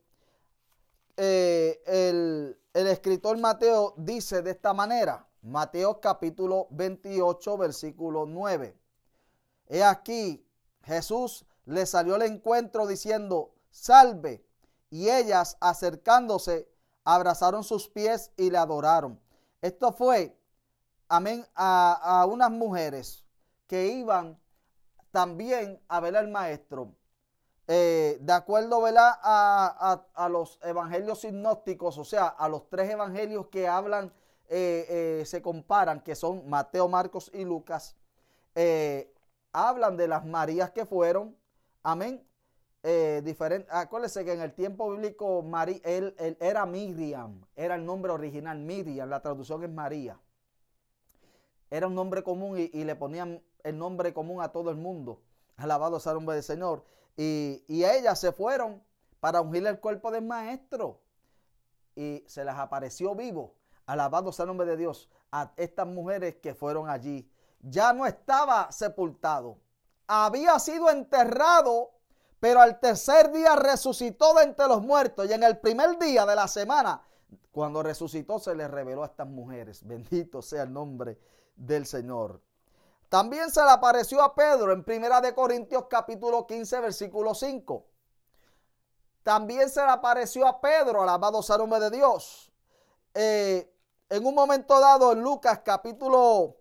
[1.17, 8.77] eh, el, el escritor Mateo dice de esta manera, Mateo capítulo 28, versículo 9.
[9.67, 10.45] He aquí,
[10.83, 14.45] Jesús le salió al encuentro diciendo, salve.
[14.89, 16.67] Y ellas acercándose,
[17.03, 19.19] abrazaron sus pies y le adoraron.
[19.61, 20.37] Esto fue,
[21.07, 23.25] amén, a, a unas mujeres
[23.67, 24.39] que iban
[25.11, 26.95] también a ver al maestro.
[27.71, 34.11] Eh, de acuerdo A, los evangelios sinópticos, o sea, a los tres evangelios que hablan,
[34.47, 37.95] eh, eh, se comparan, que son Mateo, Marcos y Lucas,
[39.53, 41.37] hablan de las Marías que fueron,
[41.83, 42.25] amén.
[43.23, 48.57] diferente, acuérdense que en el tiempo bíblico María, él, era Miriam, era el nombre original,
[48.57, 50.19] Miriam, la traducción es María.
[51.69, 55.21] Era un nombre común y, y le ponían el nombre común a todo el mundo.
[55.55, 56.83] Alabado sea el nombre del Señor.
[57.21, 58.81] Y, ellas se fueron
[59.19, 61.01] para ungir el cuerpo del maestro.
[61.93, 63.55] Y se les apareció vivo.
[63.85, 65.09] Alabado sea el nombre de Dios.
[65.29, 67.29] A estas mujeres que fueron allí.
[67.59, 69.57] Ya no estaba sepultado.
[70.07, 71.91] Había sido enterrado,
[72.39, 75.29] pero al tercer día resucitó de entre los muertos.
[75.29, 77.03] Y en el primer día de la semana,
[77.51, 79.85] cuando resucitó, se le reveló a estas mujeres.
[79.85, 81.19] Bendito sea el nombre
[81.57, 82.41] del Señor.
[83.09, 87.85] También se le apareció a Pedro en Primera de Corintios capítulo 15 versículo 5.
[89.23, 92.51] También se le apareció a Pedro, alabado sea el nombre de Dios.
[93.15, 93.73] Eh,
[94.09, 96.57] en un momento dado en Lucas capítulo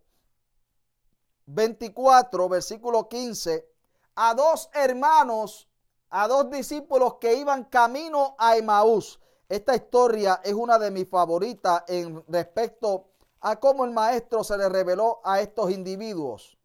[1.45, 3.69] 24, versículo 15,
[4.15, 5.69] a dos hermanos,
[6.09, 9.21] a dos discípulos que iban camino a Emaús.
[9.51, 14.69] Esta historia es una de mis favoritas en respecto a cómo el maestro se le
[14.69, 16.59] reveló a estos individuos.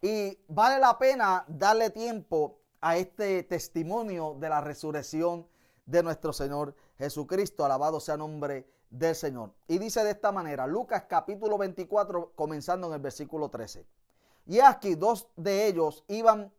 [0.00, 5.46] Y vale la pena darle tiempo a este testimonio de la resurrección
[5.86, 7.64] de nuestro Señor Jesucristo.
[7.64, 9.52] Alabado sea nombre del Señor.
[9.66, 13.86] Y dice de esta manera, Lucas capítulo 24, comenzando en el versículo 13.
[14.46, 16.52] Y aquí dos de ellos iban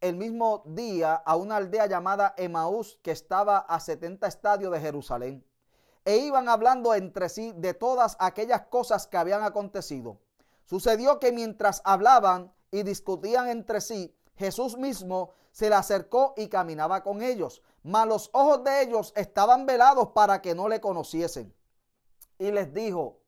[0.00, 5.44] el mismo día a una aldea llamada Emaús que estaba a 70 estadios de Jerusalén
[6.06, 10.20] e iban hablando entre sí de todas aquellas cosas que habían acontecido.
[10.64, 17.02] Sucedió que mientras hablaban y discutían entre sí, Jesús mismo se le acercó y caminaba
[17.02, 21.52] con ellos, mas los ojos de ellos estaban velados para que no le conociesen.
[22.38, 23.18] Y les dijo,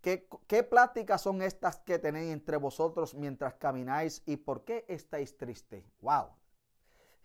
[0.00, 5.84] ¿qué, pláticas son estas que tenéis entre vosotros mientras camináis y por qué estáis tristes?
[6.00, 6.28] ¡Wow!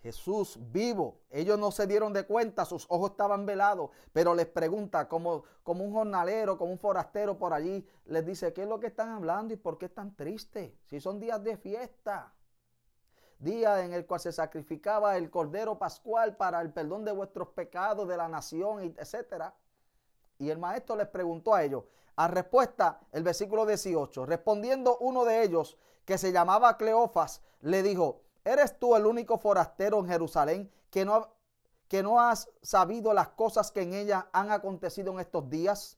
[0.01, 1.19] Jesús vivo.
[1.29, 5.83] Ellos no se dieron de cuenta, sus ojos estaban velados, pero les pregunta como, como
[5.83, 9.53] un jornalero, como un forastero por allí, les dice, ¿qué es lo que están hablando
[9.53, 10.71] y por qué están tristes?
[10.89, 12.33] Si son días de fiesta,
[13.39, 18.07] día en el cual se sacrificaba el Cordero Pascual para el perdón de vuestros pecados,
[18.07, 19.53] de la nación, etc.
[20.37, 21.83] Y el maestro les preguntó a ellos,
[22.15, 28.23] a respuesta, el versículo 18, respondiendo uno de ellos, que se llamaba Cleofas, le dijo,
[28.43, 31.27] ¿Eres tú el único forastero en Jerusalén que no,
[31.87, 35.97] que no has sabido las cosas que en ella han acontecido en estos días?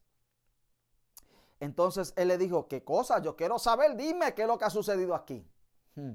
[1.60, 3.22] Entonces él le dijo, ¿qué cosas?
[3.22, 5.48] Yo quiero saber, dime qué es lo que ha sucedido aquí.
[5.96, 6.14] Hmm.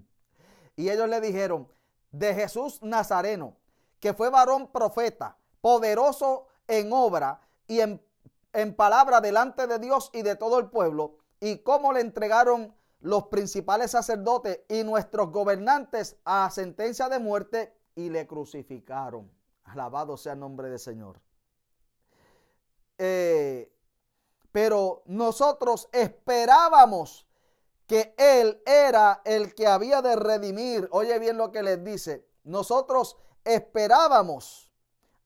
[0.74, 1.68] Y ellos le dijeron,
[2.10, 3.56] de Jesús Nazareno,
[4.00, 8.02] que fue varón profeta, poderoso en obra y en,
[8.52, 13.26] en palabra delante de Dios y de todo el pueblo, y cómo le entregaron los
[13.26, 19.30] principales sacerdotes y nuestros gobernantes a sentencia de muerte y le crucificaron.
[19.64, 21.20] Alabado sea el nombre del Señor.
[22.98, 23.72] Eh,
[24.52, 27.26] pero nosotros esperábamos
[27.86, 30.88] que Él era el que había de redimir.
[30.90, 32.26] Oye bien lo que les dice.
[32.44, 34.70] Nosotros esperábamos,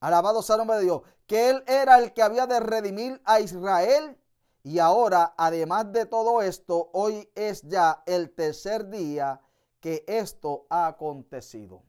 [0.00, 3.40] alabado sea el nombre de Dios, que Él era el que había de redimir a
[3.40, 4.19] Israel
[4.62, 9.40] y ahora, además de todo esto, hoy es ya el tercer día
[9.80, 11.82] que esto ha acontecido.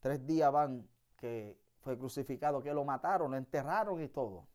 [0.00, 4.46] Tres días van que fue crucificado, que lo mataron, lo enterraron y todo.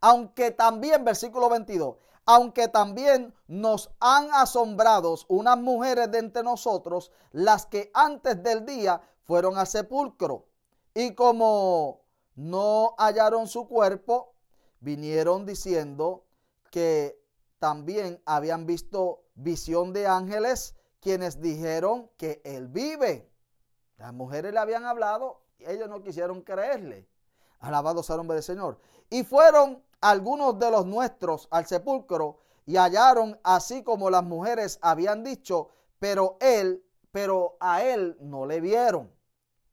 [0.00, 7.66] Aunque también, versículo 22, aunque también nos han asombrado unas mujeres de entre nosotros, las
[7.66, 10.46] que antes del día fueron al sepulcro.
[10.94, 12.02] Y como
[12.36, 14.35] no hallaron su cuerpo,
[14.80, 16.24] vinieron diciendo
[16.70, 17.20] que
[17.58, 23.30] también habían visto visión de ángeles quienes dijeron que él vive.
[23.96, 27.08] Las mujeres le habían hablado y ellos no quisieron creerle.
[27.60, 28.78] Alabado sea el nombre del Señor.
[29.08, 35.22] Y fueron algunos de los nuestros al sepulcro y hallaron así como las mujeres habían
[35.22, 39.10] dicho, pero él, pero a él no le vieron.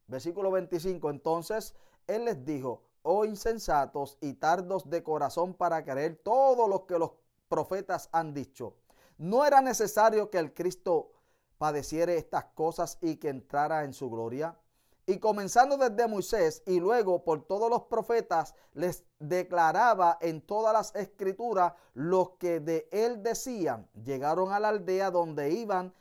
[0.08, 1.10] Versículo 25.
[1.10, 1.74] Entonces
[2.08, 7.12] él les dijo, oh insensatos y tardos de corazón para creer todo lo que los
[7.48, 8.76] profetas han dicho.
[9.18, 11.12] ¿No era necesario que el Cristo
[11.58, 14.58] padeciere estas cosas y que entrara en su gloria?
[15.06, 20.96] Y comenzando desde Moisés y luego por todos los profetas, les declaraba en todas las
[20.96, 23.90] escrituras lo que de él decían.
[24.04, 25.94] Llegaron a la aldea donde iban,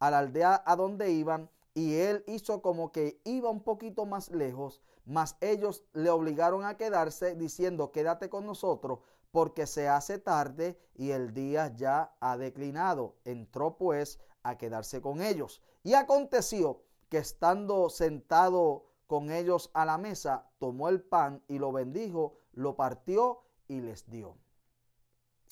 [0.00, 4.30] a la aldea a donde iban, y él hizo como que iba un poquito más
[4.30, 9.00] lejos mas ellos le obligaron a quedarse diciendo, quédate con nosotros
[9.30, 13.16] porque se hace tarde y el día ya ha declinado.
[13.24, 15.60] Entró pues a quedarse con ellos.
[15.82, 21.72] Y aconteció que estando sentado con ellos a la mesa, tomó el pan y lo
[21.72, 24.36] bendijo, lo partió y les dio.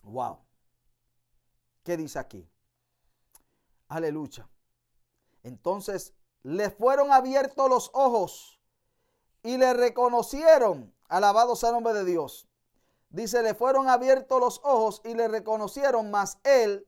[0.05, 0.39] Wow.
[1.83, 2.49] ¿Qué dice aquí?
[3.89, 4.49] Aleluya.
[5.43, 8.62] Entonces le fueron abiertos los ojos
[9.43, 10.95] y le reconocieron.
[11.09, 12.49] Alabado sea el nombre de Dios.
[13.11, 16.87] Dice, le fueron abiertos los ojos y le reconocieron, mas él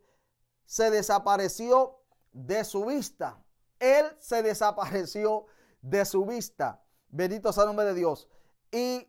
[0.64, 1.98] se desapareció
[2.32, 3.42] de su vista.
[3.78, 5.46] Él se desapareció
[5.82, 6.82] de su vista.
[7.08, 8.28] Bendito sea el nombre de Dios.
[8.72, 9.06] Y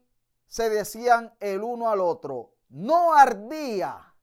[0.47, 4.13] se decían el uno al otro, no ardía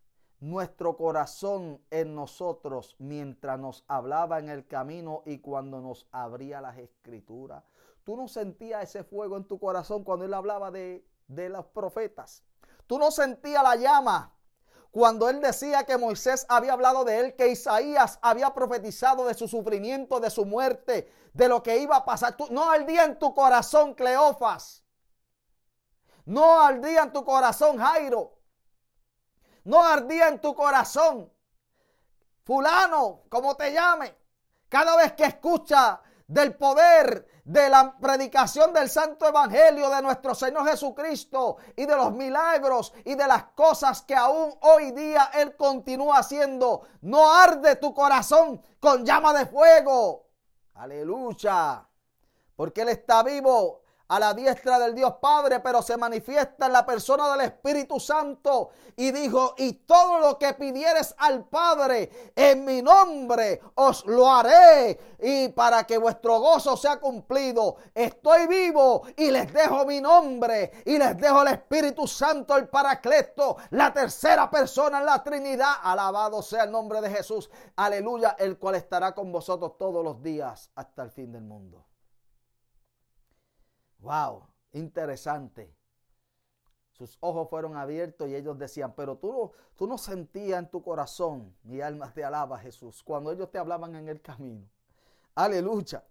[0.41, 6.79] nuestro corazón en nosotros mientras nos hablaba en el camino y cuando nos abría las
[6.79, 7.65] escrituras.
[8.05, 12.43] Tú no sentías ese fuego en tu corazón cuando él hablaba de, de los profetas.
[12.87, 14.35] Tú no sentías la llama
[14.93, 19.49] cuando él decía que Moisés había hablado de él, que Isaías había profetizado de su
[19.49, 22.37] sufrimiento, de su muerte, de lo que iba a pasar.
[22.37, 24.85] Tú, no ardía en tu corazón, Cleofas.
[26.27, 28.39] No ardía en tu corazón, Jairo.
[29.65, 31.33] No ardía en tu corazón,
[32.45, 34.15] fulano, como te llame.
[34.69, 40.67] Cada vez que escucha del poder de la predicación del Santo Evangelio de nuestro Señor
[40.67, 46.19] Jesucristo y de los milagros y de las cosas que aún hoy día Él continúa
[46.19, 46.83] haciendo.
[47.03, 50.29] No arde tu corazón con llama de fuego.
[50.75, 51.87] Aleluya.
[52.57, 53.82] Porque Él está vivo
[54.13, 58.69] a la diestra del Dios Padre, pero se manifiesta en la persona del Espíritu Santo.
[58.95, 65.17] Y dijo, y todo lo que pidieres al Padre en mi nombre, os lo haré.
[65.19, 70.99] Y para que vuestro gozo sea cumplido, estoy vivo y les dejo mi nombre y
[70.99, 75.77] les dejo el Espíritu Santo, el Paracleto, la tercera persona en la Trinidad.
[75.83, 77.49] Alabado sea el nombre de Jesús.
[77.77, 81.87] Aleluya, el cual estará con vosotros todos los días hasta el fin del mundo.
[84.03, 85.73] Wow, interesante.
[86.91, 91.57] Sus ojos fueron abiertos y ellos decían, pero tú, tú no sentías en tu corazón,
[91.63, 94.69] mi alma te alaba Jesús, cuando ellos te hablaban en el camino.
[95.35, 96.05] Aleluya.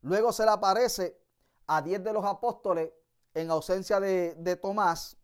[0.00, 1.20] Luego se le aparece
[1.66, 2.90] a diez de los apóstoles
[3.34, 5.16] en ausencia de, de Tomás,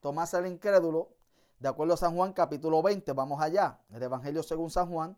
[0.00, 1.16] Tomás el incrédulo,
[1.58, 5.16] de acuerdo a San Juan capítulo 20, vamos allá, el Evangelio según San Juan,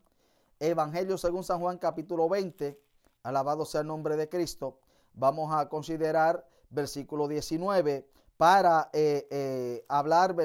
[0.61, 2.81] Evangelio según San Juan capítulo 20,
[3.25, 4.79] alabado sea el nombre de Cristo
[5.17, 10.37] vamos a considerar versículo 19 para eh, eh, hablar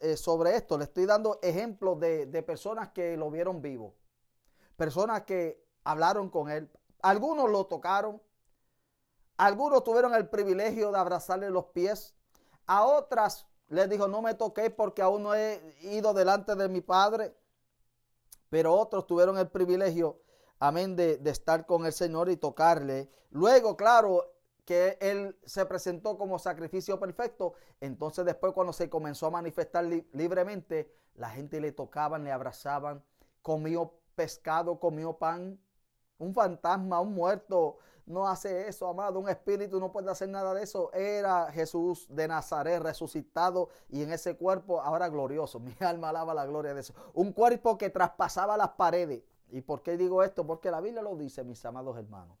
[0.00, 0.78] eh, sobre esto.
[0.78, 3.94] Le estoy dando ejemplos de, de personas que lo vieron vivo,
[4.76, 6.70] personas que hablaron con él.
[7.02, 8.22] Algunos lo tocaron,
[9.36, 12.14] algunos tuvieron el privilegio de abrazarle los pies,
[12.66, 16.80] a otras les dijo, no me toqué porque aún no he ido delante de mi
[16.80, 17.34] padre,
[18.48, 20.20] pero otros tuvieron el privilegio
[20.60, 23.10] amén, de, estar con el Señor y tocarle.
[23.30, 24.32] Luego, claro,
[24.64, 30.94] que Él se presentó como sacrificio perfecto, entonces después cuando se comenzó a manifestar libremente,
[31.14, 33.02] la gente le tocaban, le abrazaban,
[33.42, 35.58] comió pescado, comió pan.
[36.18, 39.18] Un fantasma, un muerto, no hace eso, amado.
[39.18, 40.92] Un espíritu no puede hacer nada de eso.
[40.92, 45.58] Era Jesús de Nazaret resucitado y en ese cuerpo ahora glorioso.
[45.60, 46.94] Mi alma alaba la gloria de eso.
[47.14, 49.22] Un cuerpo que traspasaba las paredes.
[49.52, 50.46] ¿Y por qué digo esto?
[50.46, 52.38] Porque la Biblia lo dice, mis amados hermanos.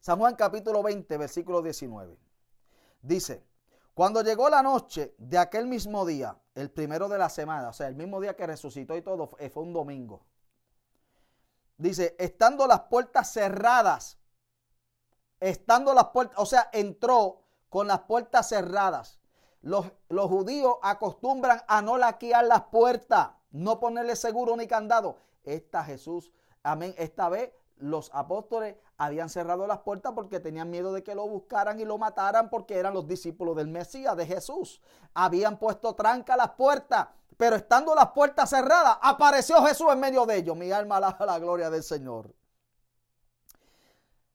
[0.00, 2.16] San Juan capítulo 20, versículo 19.
[3.02, 3.44] Dice,
[3.94, 7.88] cuando llegó la noche de aquel mismo día, el primero de la semana, o sea,
[7.88, 10.24] el mismo día que resucitó y todo, fue un domingo.
[11.76, 14.18] Dice, estando las puertas cerradas,
[15.40, 19.18] estando las puertas, o sea, entró con las puertas cerradas.
[19.62, 25.18] Los, los judíos acostumbran a no laquear las puertas, no ponerle seguro ni candado.
[25.44, 26.30] Esta Jesús,
[26.62, 31.28] amén, esta vez los apóstoles habían cerrado las puertas porque tenían miedo de que lo
[31.28, 34.80] buscaran y lo mataran porque eran los discípulos del Mesías, de Jesús.
[35.14, 40.26] Habían puesto tranca a las puertas, pero estando las puertas cerradas, apareció Jesús en medio
[40.26, 40.56] de ellos.
[40.56, 42.34] Mi alma alaba la gloria del Señor.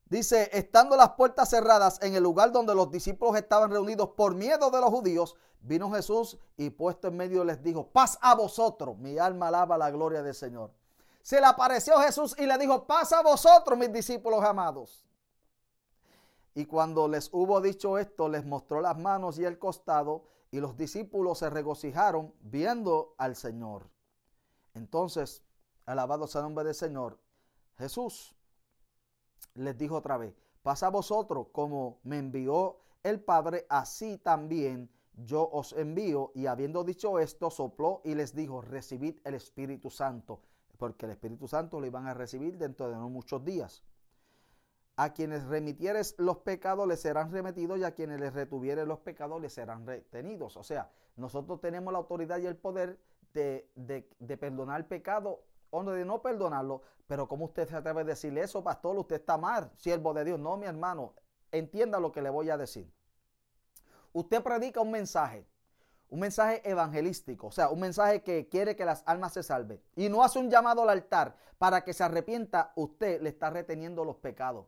[0.06, 4.70] Dice, estando las puertas cerradas en el lugar donde los discípulos estaban reunidos por miedo
[4.70, 8.98] de los judíos, vino Jesús y puesto en medio les dijo, paz a vosotros.
[8.98, 10.72] Mi alma alaba la gloria del Señor
[11.24, 15.06] se le apareció Jesús y le dijo, pasa a vosotros, mis discípulos amados.
[16.54, 20.76] Y cuando les hubo dicho esto, les mostró las manos y el costado, y los
[20.76, 23.90] discípulos se regocijaron viendo al Señor.
[24.74, 25.42] Entonces,
[25.86, 27.18] alabado sea el nombre del Señor,
[27.78, 28.36] Jesús
[29.56, 35.50] les dijo otra vez, pasa a vosotros como me envió el Padre, así también yo
[35.50, 36.34] os envío.
[36.36, 40.42] Y habiendo dicho esto, sopló y les dijo, recibid el Espíritu Santo
[40.84, 43.86] porque el Espíritu Santo lo iban a recibir dentro de no muchos días.
[44.98, 49.42] A quienes remitieres los pecados les serán remitidos y a quienes les retuvieres los pecados
[49.42, 50.58] les serán retenidos.
[50.58, 53.00] O sea, nosotros tenemos la autoridad y el poder
[53.34, 56.82] de, de, perdonar el pecado o de no perdonarlo.
[57.08, 58.98] Pero ¿cómo usted se atreve a decirle eso, pastor?
[58.98, 60.38] Usted está mal, siervo de Dios.
[60.38, 61.14] No, mi hermano,
[61.54, 62.92] entienda lo que le voy a decir.
[64.12, 65.48] Usted predica un mensaje,
[66.14, 70.10] un mensaje evangelístico, o sea, un mensaje que quiere que las almas se salven y
[70.10, 74.18] no hace un llamado al altar para que se arrepienta, usted le está reteniendo los
[74.18, 74.68] pecados.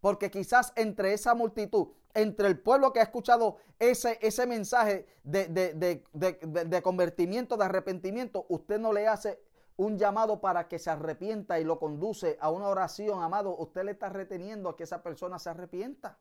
[0.00, 5.48] Porque quizás entre esa multitud, entre el pueblo que ha escuchado ese, ese mensaje de,
[5.48, 9.40] de, de, convertimiento, de arrepentimiento, usted no le hace
[9.76, 13.90] un llamado para que se arrepienta y lo conduce a una oración, amado, usted le
[13.90, 16.18] está reteniendo a que esa persona se arrepienta.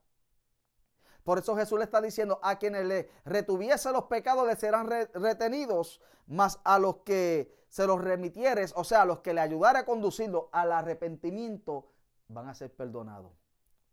[1.24, 6.02] Por eso Jesús le está diciendo, a quienes le retuviese los pecados le serán retenidos,
[6.28, 9.86] mas a los que se los remitieres, o sea, a los que le ayudara a
[9.86, 11.90] conducirlo al arrepentimiento,
[12.28, 13.32] van a ser perdonados.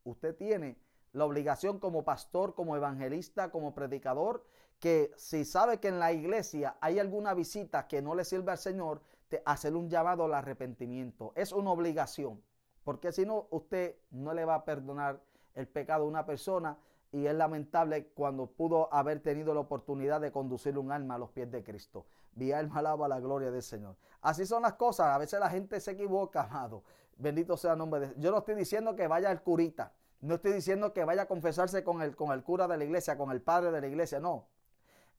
[0.05, 0.79] Usted tiene
[1.13, 4.45] la obligación como pastor, como evangelista, como predicador,
[4.79, 8.59] que si sabe que en la iglesia hay alguna visita que no le sirve al
[8.59, 11.33] Señor, te hacer un llamado al arrepentimiento.
[11.37, 12.43] Es una obligación,
[12.83, 15.21] porque si no, usted no le va a perdonar
[15.55, 16.79] el pecado a una persona
[17.13, 21.31] y es lamentable cuando pudo haber tenido la oportunidad de conducir un alma a los
[21.31, 22.07] pies de Cristo.
[22.35, 23.97] Mi alma alaba la gloria del Señor.
[24.21, 25.09] Así son las cosas.
[25.09, 26.85] A veces la gente se equivoca, amado.
[27.17, 29.93] Bendito sea el nombre de Yo no estoy diciendo que vaya al curita.
[30.21, 33.17] No estoy diciendo que vaya a confesarse con el, con el cura de la iglesia,
[33.17, 34.21] con el padre de la iglesia.
[34.21, 34.47] No.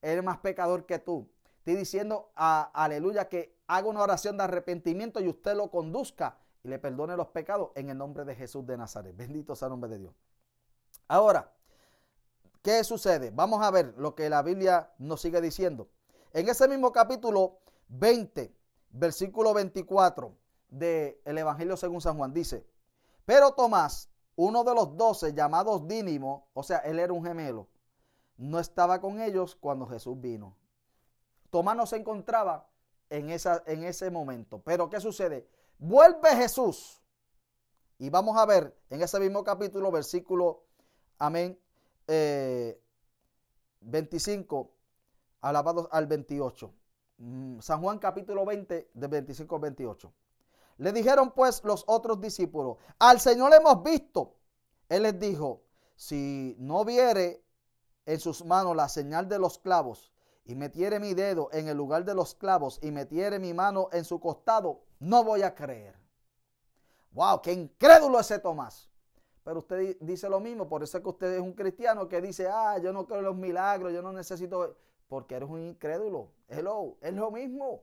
[0.00, 1.28] Él es más pecador que tú.
[1.58, 6.68] Estoy diciendo, a, aleluya, que haga una oración de arrepentimiento y usted lo conduzca y
[6.68, 9.16] le perdone los pecados en el nombre de Jesús de Nazaret.
[9.16, 10.14] Bendito sea el nombre de Dios.
[11.08, 11.52] Ahora,
[12.62, 13.32] ¿Qué sucede?
[13.34, 15.88] Vamos a ver lo que la Biblia nos sigue diciendo.
[16.32, 17.58] En ese mismo capítulo
[17.88, 18.54] 20,
[18.90, 20.36] versículo 24
[20.68, 22.64] del Evangelio según San Juan, dice,
[23.26, 27.68] pero Tomás, uno de los doce llamados Dínimo, o sea, él era un gemelo,
[28.36, 30.56] no estaba con ellos cuando Jesús vino.
[31.50, 32.68] Tomás no se encontraba
[33.10, 34.62] en, esa, en ese momento.
[34.62, 35.48] Pero ¿qué sucede?
[35.78, 37.02] Vuelve Jesús.
[37.98, 40.64] Y vamos a ver en ese mismo capítulo, versículo,
[41.18, 41.58] amén,
[42.06, 44.68] 25, eh,
[45.40, 46.72] alabados al 28.
[47.18, 50.12] Mm, San Juan capítulo 20, de 25 al 28.
[50.78, 54.36] Le dijeron pues los otros discípulos, al Señor hemos visto.
[54.88, 55.62] Él les dijo,
[55.96, 57.44] si no viere
[58.06, 60.12] en sus manos la señal de los clavos
[60.44, 64.04] y metiere mi dedo en el lugar de los clavos y metiere mi mano en
[64.04, 65.96] su costado, no voy a creer.
[67.12, 68.90] Wow, qué incrédulo ese Tomás.
[69.44, 72.48] Pero usted dice lo mismo, por eso es que usted es un cristiano que dice,
[72.48, 74.76] ah, yo no creo en los milagros, yo no necesito,
[75.08, 76.30] porque eres un incrédulo.
[76.48, 77.82] Hello, es lo mismo.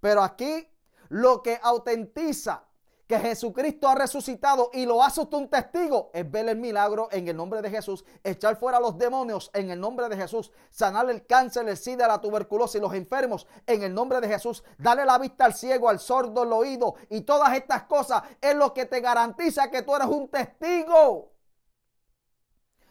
[0.00, 0.68] Pero aquí
[1.08, 2.66] lo que autentiza
[3.06, 7.28] que Jesucristo ha resucitado y lo hace usted un testigo, es ver el milagro en
[7.28, 11.08] el nombre de Jesús, echar fuera a los demonios en el nombre de Jesús, sanar
[11.10, 15.18] el cáncer, el sida, la tuberculosis, los enfermos en el nombre de Jesús, darle la
[15.18, 19.00] vista al ciego, al sordo, el oído y todas estas cosas es lo que te
[19.00, 21.32] garantiza que tú eres un testigo.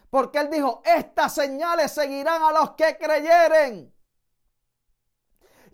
[0.10, 3.95] Porque él dijo, estas señales seguirán a los que creyeren.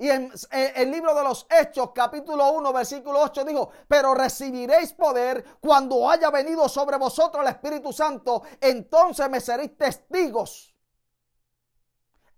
[0.02, 5.46] Y en el libro de los Hechos, capítulo 1, versículo 8, dijo, pero recibiréis poder
[5.62, 10.76] cuando haya venido sobre vosotros el Espíritu Santo, entonces me seréis testigos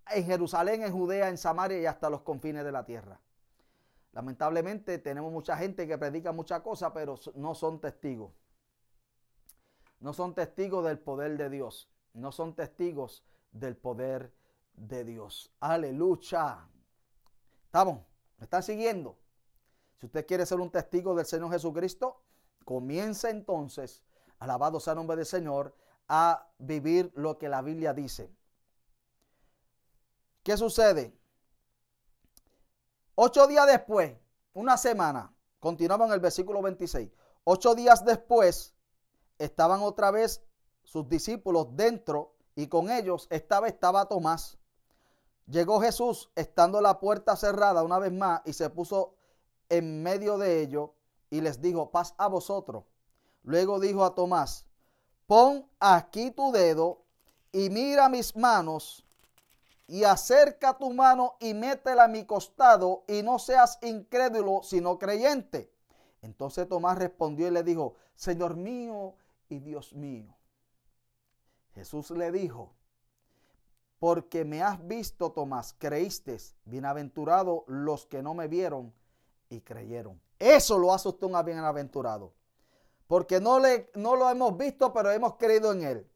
[0.10, 3.22] en Jerusalén, en Judea, en Samaria y hasta los confines de la tierra.
[4.12, 8.34] Lamentablemente tenemos mucha gente que predica muchas cosas, pero no son testigos.
[10.02, 11.90] No son testigos del poder de Dios.
[12.12, 14.34] No son testigos del poder
[14.74, 15.54] de Dios.
[15.62, 16.68] Aleluya.
[17.74, 18.06] ¿Estamos?
[18.38, 19.18] ¿Me están siguiendo?
[20.00, 22.22] Si usted quiere ser un testigo del Señor Jesucristo,
[22.66, 24.04] comience entonces,
[24.38, 25.76] alabado sea el nombre del Señor,
[26.08, 28.32] a vivir lo que la Biblia dice.
[30.44, 31.18] ¿Qué sucede?
[33.16, 34.20] Ocho días después,
[34.54, 37.10] una semana, continuaba en el versículo 26.
[37.44, 38.76] Ocho días después,
[39.40, 40.44] estaban otra vez
[40.84, 44.60] sus discípulos dentro y con ellos esta estaba Tomás.
[45.48, 49.16] Llegó Jesús estando la puerta cerrada una vez más y se puso
[49.70, 50.92] en medio de ellos
[51.30, 52.86] y les dijo, paz a vosotros.
[53.44, 54.66] Luego dijo a Tomás,
[55.28, 57.04] pon aquí tu dedo
[57.52, 59.06] y mira mis manos
[59.88, 65.74] y acerca tu mano y métela a mi costado y no seas incrédulo sino creyente.
[66.22, 69.16] Entonces Tomás respondió y le dijo, Señor mío
[69.50, 70.34] y Dios mío.
[71.76, 72.74] Jesús le dijo,
[74.04, 76.36] porque me has visto, Tomás, creíste.
[76.66, 78.94] Bienaventurado los que no me vieron
[79.48, 80.20] y creyeron.
[80.38, 82.34] Eso lo hace usted un bienaventurado.
[83.08, 86.12] Porque no, le, no lo hemos visto, pero hemos creído en él.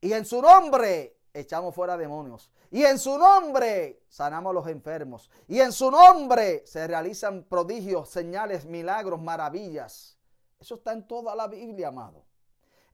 [0.00, 2.48] Y en su nombre echamos fuera demonios.
[2.70, 5.32] Y en su nombre sanamos a los enfermos.
[5.48, 10.16] Y en su nombre se realizan prodigios, señales, milagros, maravillas.
[10.60, 12.24] Eso está en toda la Biblia, amado.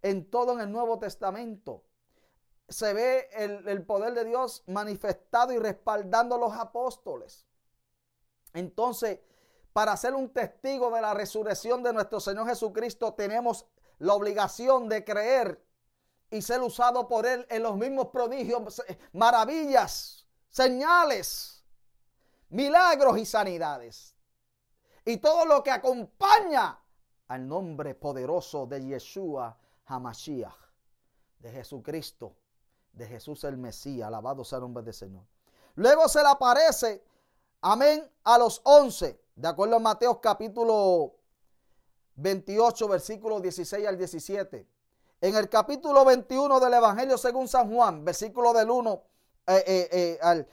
[0.00, 1.84] En todo en el Nuevo Testamento.
[2.68, 7.46] Se ve el, poder de Dios manifestado y respaldando a los apóstoles.
[8.52, 9.20] Entonces,
[9.72, 13.66] para ser un testigo de la resurrección de nuestro Señor Jesucristo, tenemos
[13.98, 15.62] la obligación de creer
[16.30, 21.64] y ser usado por Él en los mismos prodigios, maravillas, señales,
[22.48, 24.16] milagros y sanidades.
[25.04, 26.80] Y todo lo que acompaña
[27.28, 29.56] al nombre poderoso de Yeshua
[29.86, 30.56] Hamashiach,
[31.38, 32.36] de Jesucristo,
[32.96, 35.22] de Jesús el Mesías, alabado sea el nombre del Señor.
[35.74, 37.04] Luego se le aparece,
[37.60, 41.14] amén, a los once, de acuerdo a Mateo capítulo
[42.16, 44.66] 28, versículos 16 al 17.
[45.20, 49.02] En el capítulo 21 del Evangelio según San Juan, versículo del 1
[49.48, 50.48] eh, eh, eh, al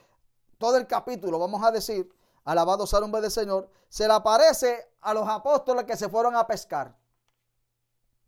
[0.57, 2.09] todo el capítulo, vamos a decir,
[2.43, 6.35] alabado sea el nombre del Señor, se le aparece a los apóstoles que se fueron
[6.35, 6.95] a pescar.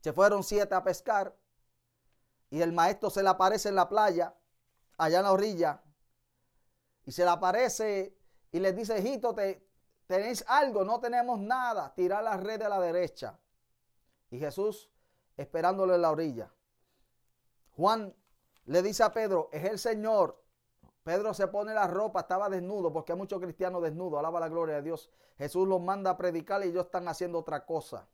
[0.02, 1.36] Se fueron siete a pescar
[2.50, 4.36] y el maestro se le aparece en la playa,
[4.98, 5.82] allá en la orilla,
[7.06, 8.18] y se le aparece
[8.52, 9.68] y les dice, hijito, te,
[10.08, 13.38] tenéis algo, no tenemos nada, tirar la red a la derecha.
[14.32, 14.90] Y Jesús
[15.38, 16.52] esperándole en la orilla.
[17.76, 18.16] Juan
[18.66, 20.42] le dice a Pedro, es el Señor.
[21.04, 24.76] Pedro se pone la ropa, estaba desnudo, porque hay muchos cristianos desnudos, alaba la gloria
[24.76, 25.10] de Dios.
[25.38, 28.08] Jesús los manda a predicar y ellos están haciendo otra cosa.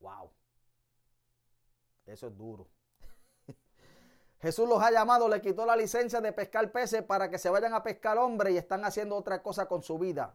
[0.00, 0.30] Wow.
[2.06, 2.68] Eso es duro.
[4.40, 7.74] Jesús los ha llamado, le quitó la licencia de pescar peces para que se vayan
[7.74, 10.34] a pescar hombres y están haciendo otra cosa con su vida.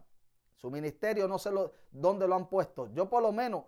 [0.55, 1.51] Su ministerio no sé
[1.91, 2.87] dónde lo han puesto.
[2.93, 3.65] Yo por lo menos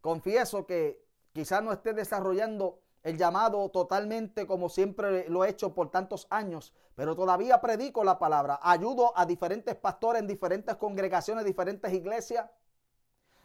[0.00, 5.90] Confieso que quizás no esté desarrollando el llamado totalmente como siempre lo he hecho por
[5.90, 8.58] tantos años, pero todavía predico la palabra.
[8.62, 12.50] Ayudo a diferentes pastores en diferentes congregaciones, diferentes iglesias.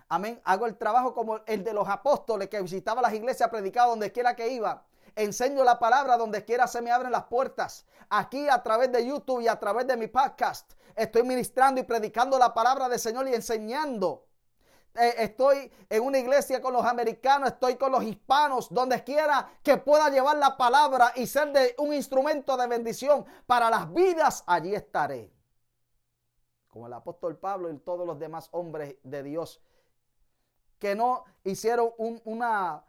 [0.07, 0.39] Amén.
[0.43, 4.35] Hago el trabajo como el de los apóstoles que visitaba las iglesias, predicaba donde quiera
[4.35, 4.85] que iba.
[5.15, 7.85] Enseño la palabra donde quiera se me abren las puertas.
[8.09, 12.37] Aquí a través de YouTube y a través de mi podcast estoy ministrando y predicando
[12.37, 14.27] la palabra del Señor y enseñando.
[14.93, 19.77] Eh, estoy en una iglesia con los americanos, estoy con los hispanos, donde quiera que
[19.77, 24.73] pueda llevar la palabra y ser de un instrumento de bendición para las vidas, allí
[24.73, 25.33] estaré.
[26.69, 29.61] Como el apóstol Pablo y todos los demás hombres de Dios
[30.79, 32.83] que no hicieron un, una,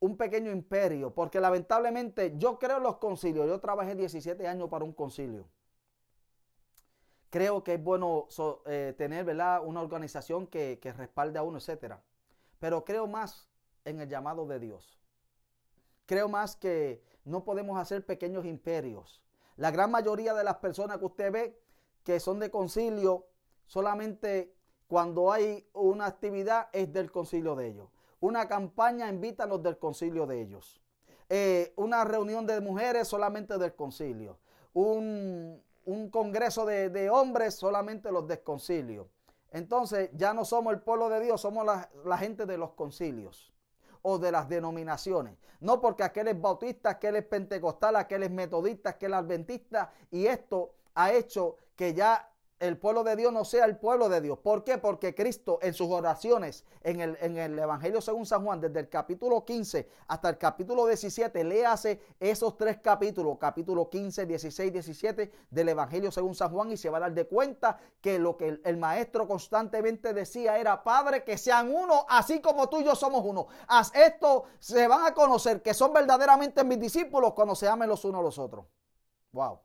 [0.00, 4.84] un pequeño imperio, porque lamentablemente yo creo en los concilios, yo trabajé 17 años para
[4.84, 5.46] un concilio
[7.34, 8.28] creo que es bueno
[8.66, 9.60] eh, tener ¿verdad?
[9.64, 11.94] una organización que, que respalde a uno, etc.
[12.60, 13.48] Pero creo más
[13.84, 15.00] en el llamado de Dios.
[16.06, 19.20] Creo más que no podemos hacer pequeños imperios.
[19.56, 21.60] La gran mayoría de las personas que usted ve
[22.04, 23.26] que son de concilio,
[23.66, 24.54] solamente
[24.94, 27.88] cuando hay una actividad es del concilio de ellos.
[28.20, 30.80] Una campaña invita a los del concilio de ellos.
[31.28, 34.38] Eh, una reunión de mujeres solamente del concilio.
[34.72, 39.08] Un, un congreso de, hombres, solamente los desconcilios.
[39.50, 43.52] Entonces ya no somos el pueblo de Dios, somos la, la, gente de los concilios
[44.02, 45.36] o de las denominaciones.
[45.58, 49.90] No porque aquel es bautista, aquel es pentecostal, aquel es metodista, aquel es adventista.
[50.12, 52.30] Y esto ha hecho que ya
[52.60, 54.38] el pueblo de Dios no sea el pueblo de Dios.
[54.38, 54.78] ¿Por qué?
[54.78, 58.88] Porque Cristo en sus oraciones en el, en el Evangelio según San Juan, desde el
[58.88, 65.32] capítulo 15 hasta el capítulo 17, le hace esos tres capítulos, capítulo 15, 16, 17
[65.50, 68.60] del Evangelio según San Juan y se va a dar de cuenta que lo que
[68.62, 73.24] el, maestro constantemente decía era, Padre, que sean uno, así como tú y yo somos
[73.24, 73.46] uno.
[73.66, 78.04] Haz esto, se van a conocer que son verdaderamente mis discípulos cuando se amen los
[78.04, 78.66] unos a los otros.
[79.32, 79.60] Wow.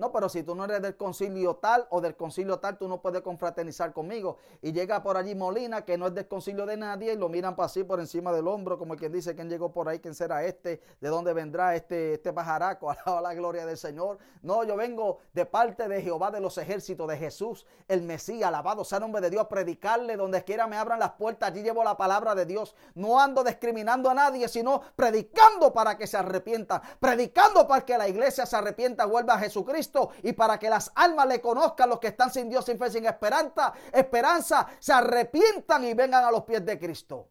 [0.00, 3.02] No, pero si tú no eres del concilio tal o del concilio tal, tú no
[3.02, 4.38] puedes confraternizar conmigo.
[4.62, 7.54] Y llega por allí Molina, que no es del concilio de nadie, y lo miran
[7.54, 9.98] para así por encima del hombro, como quien dice, ¿quién llegó por ahí?
[9.98, 10.80] ¿Quién será este?
[11.02, 12.90] ¿De dónde vendrá este, este pajaraco?
[13.04, 14.16] Alaba la gloria del Señor.
[14.40, 18.86] No, yo vengo de parte de Jehová de los ejércitos, de Jesús, el Mesías, alabado
[18.86, 21.98] sea el nombre de Dios, predicarle donde quiera me abran las puertas, allí llevo la
[21.98, 22.74] palabra de Dios.
[22.94, 28.08] No ando discriminando a nadie, sino predicando para que se arrepientan, predicando para que la
[28.08, 29.89] iglesia se arrepienta, vuelva a Jesucristo
[30.22, 33.06] y para que las almas le conozcan los que están sin Dios, sin fe, sin
[33.06, 37.28] esperanza, esperanza, se arrepientan y vengan a los pies de Cristo.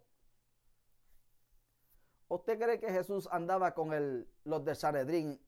[2.27, 5.39] ¿Usted cree que Jesús andaba con el, los de Sanedrín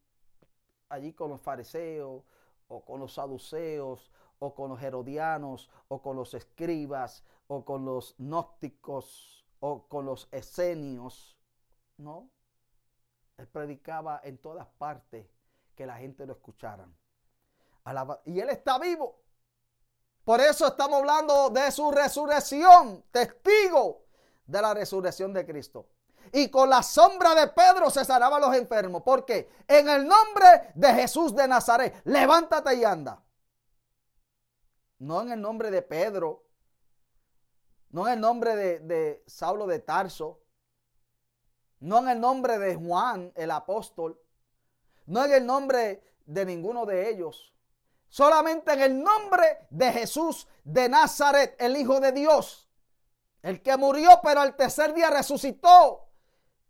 [0.89, 2.23] allí con los fariseos
[2.67, 8.15] o con los saduceos o con los herodianos o con los escribas o con los
[8.17, 11.37] gnósticos o con los esenios?
[11.97, 12.31] No.
[13.37, 15.27] Él predicaba en todas partes
[15.75, 16.33] que la gente lo
[18.25, 19.19] Y Él está vivo.
[20.23, 24.05] Por eso estamos hablando de su resurrección, testigo
[24.45, 25.87] de la resurrección de Cristo.
[26.31, 29.01] Y con la sombra de Pedro se sanaban los enfermos.
[29.03, 33.23] Porque en el nombre de Jesús de Nazaret, levántate y anda.
[34.99, 36.45] No en el nombre de Pedro.
[37.89, 40.39] No en el nombre de, de Saulo de Tarso.
[41.79, 44.21] No en el nombre de Juan, el apóstol.
[45.07, 47.50] No en el nombre de ninguno de ellos.
[48.11, 52.69] Solamente en el nombre de Jesús de Nazaret, el Hijo de Dios.
[53.41, 56.09] El que murió, pero al tercer día resucitó.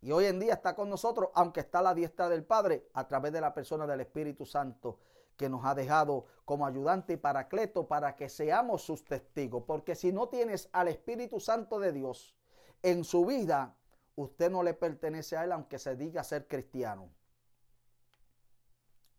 [0.02, 3.08] Y hoy en día está con nosotros, aunque está a la diestra del Padre, a
[3.08, 5.00] través de la persona del Espíritu Santo
[5.36, 9.64] que nos ha dejado como ayudante y paracleto para que seamos sus testigos.
[9.66, 12.36] Porque si no tienes al Espíritu Santo de Dios
[12.84, 13.76] en su vida,
[14.16, 17.10] usted no le pertenece a él aunque se diga ser cristiano.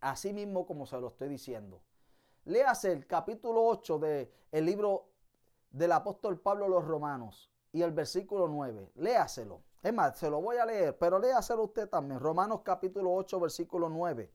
[0.00, 1.82] Así mismo como se lo estoy diciendo.
[2.44, 5.08] Léase el capítulo 8 del el libro
[5.70, 8.92] del apóstol Pablo a los Romanos y el versículo 9.
[8.96, 9.62] Léaselo.
[9.82, 12.20] Es más, se lo voy a leer, pero léaselo usted también.
[12.20, 14.32] Romanos capítulo 8, versículo 9.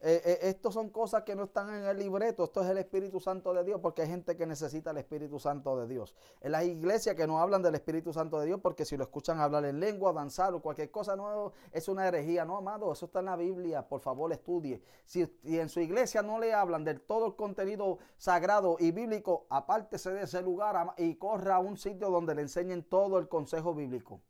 [0.00, 3.18] Eh, eh, estos son cosas que no están en el libreto, esto es el Espíritu
[3.18, 6.14] Santo de Dios, porque hay gente que necesita el Espíritu Santo de Dios.
[6.42, 9.40] En las iglesias que no hablan del Espíritu Santo de Dios, porque si lo escuchan
[9.40, 13.20] hablar en lengua, danzar o cualquier cosa, no es una herejía, no, amado, eso está
[13.20, 14.82] en la Biblia, por favor estudie.
[15.06, 20.12] Si, en su iglesia no le hablan del todo el contenido sagrado y bíblico, apártese
[20.12, 24.20] de ese lugar y corra a un sitio donde le enseñen todo el consejo bíblico.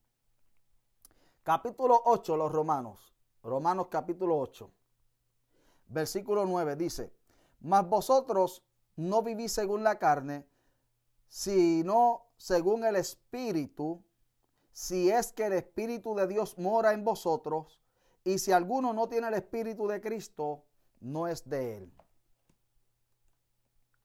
[1.43, 3.15] Capítulo 8, los romanos.
[3.43, 4.71] Romanos capítulo 8
[5.89, 7.13] versículo 9 dice,
[7.61, 8.63] mas vosotros
[8.97, 10.47] no vivís según la carne,
[11.29, 14.03] sino según el Espíritu,
[14.73, 17.81] si es que el Espíritu de Dios mora en vosotros,
[18.25, 20.65] y si alguno no tiene el Espíritu de Cristo,
[21.01, 21.93] no es de él.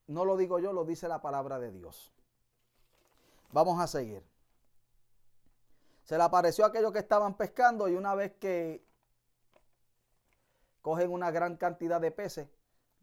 [0.08, 2.12] No lo digo yo, lo dice la palabra de Dios.
[3.52, 4.24] Vamos a seguir.
[6.04, 8.86] Se le apareció a aquellos que estaban pescando y una vez que
[10.82, 12.48] cogen una gran cantidad de peces.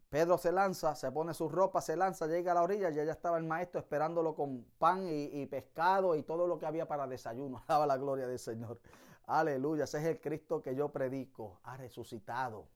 [0.09, 3.11] Pedro se lanza, se pone su ropa, se lanza, llega a la orilla y allá
[3.11, 7.63] estaba el maestro esperándolo con pan y, pescado y todo lo que había para desayuno.
[7.67, 8.79] Daba la gloria del Señor.
[9.27, 12.67] Aleluya, ese es el Cristo que yo predico, ha resucitado.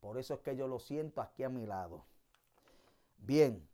[0.00, 2.06] Por eso es que yo lo siento aquí a mi lado.
[3.18, 3.68] Bien.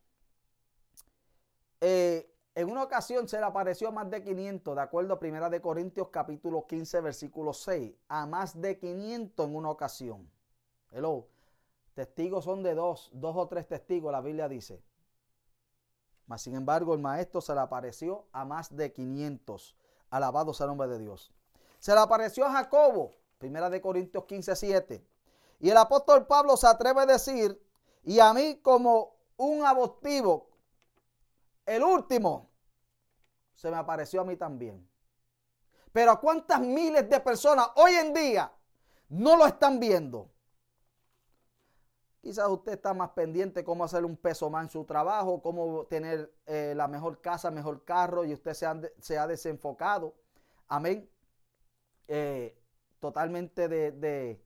[1.80, 5.48] Eh, en una ocasión se le apareció a más de 500, de acuerdo a Primera
[5.48, 7.94] de Corintios capítulo 15, versículo 6.
[8.08, 10.28] A más de 500 en una ocasión.
[10.90, 11.28] Hello.
[11.94, 14.82] Testigos son de dos, dos o tres testigos, la Biblia dice.
[16.26, 19.76] Mas sin embargo, el maestro se le apareció a más de 500.
[20.10, 21.32] Alabado sea el nombre de Dios.
[21.78, 25.04] Se le apareció a Jacobo, primera de Corintios 15, 7.
[25.60, 27.60] Y el apóstol Pablo se atreve a decir,
[28.04, 30.50] y a mí como un adoptivo,
[31.66, 32.48] el último,
[33.54, 34.88] se me apareció a mí también.
[35.92, 38.52] Pero ¿a cuántas miles de personas hoy en día
[39.08, 40.30] no lo están viendo?
[42.28, 46.30] Quizás usted está más pendiente cómo hacer un peso más en su trabajo, cómo tener
[46.44, 50.14] eh, la mejor casa, mejor carro y usted se, ha desenfocado.
[50.66, 51.08] Amén.
[52.06, 52.54] Eh,
[53.00, 54.44] totalmente de,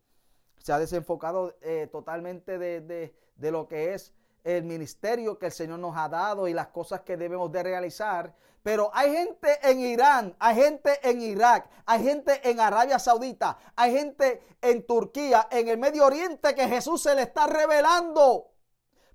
[0.58, 4.14] se ha desenfocado eh, totalmente de, de lo que es
[4.44, 8.34] el ministerio que el Señor nos ha dado y las cosas que debemos de realizar.
[8.62, 13.92] Pero hay gente en Irán, hay gente en Irak, hay gente en Arabia Saudita, hay
[13.92, 18.52] gente en Turquía, en el Medio Oriente que Jesús se le está revelando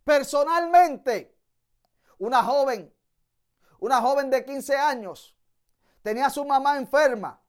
[0.03, 1.35] personalmente.
[2.19, 2.93] Una joven,
[3.79, 5.35] una joven de 15 años,
[6.01, 7.41] tenía a su mamá enferma.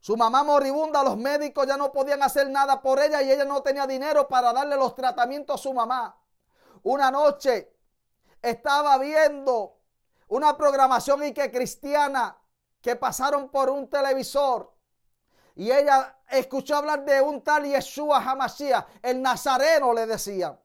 [0.00, 3.62] Su mamá moribunda, los médicos ya no podían hacer nada por ella y ella no
[3.62, 6.14] tenía dinero para darle los tratamientos a su mamá.
[6.84, 7.76] Una noche
[8.40, 9.80] estaba viendo
[10.28, 12.38] una programación y que cristiana
[12.80, 14.74] que pasaron por un televisor
[15.56, 20.58] y ella escuchó hablar de un tal Yeshua Hamashiach, el nazareno le decía.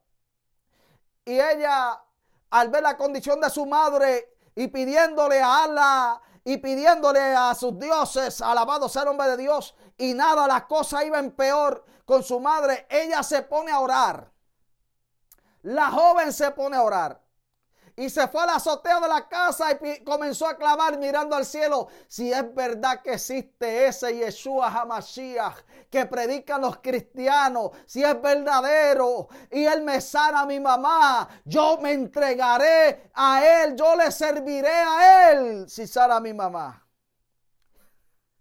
[1.25, 2.01] Y ella,
[2.49, 7.77] al ver la condición de su madre y pidiéndole a Allah y pidiéndole a sus
[7.77, 12.23] dioses, alabado sea el nombre de Dios, y nada, la cosa iba en peor con
[12.23, 14.31] su madre, ella se pone a orar.
[15.63, 17.21] La joven se pone a orar.
[17.99, 21.89] Y se fue al azoteo de la casa y comenzó a clamar mirando al cielo.
[22.07, 25.57] Si es verdad que existe ese Yeshua Hamashiach
[25.89, 31.77] que predican los cristianos, si es verdadero y él me sana a mi mamá, yo
[31.81, 36.87] me entregaré a él, yo le serviré a él si sana a mi mamá.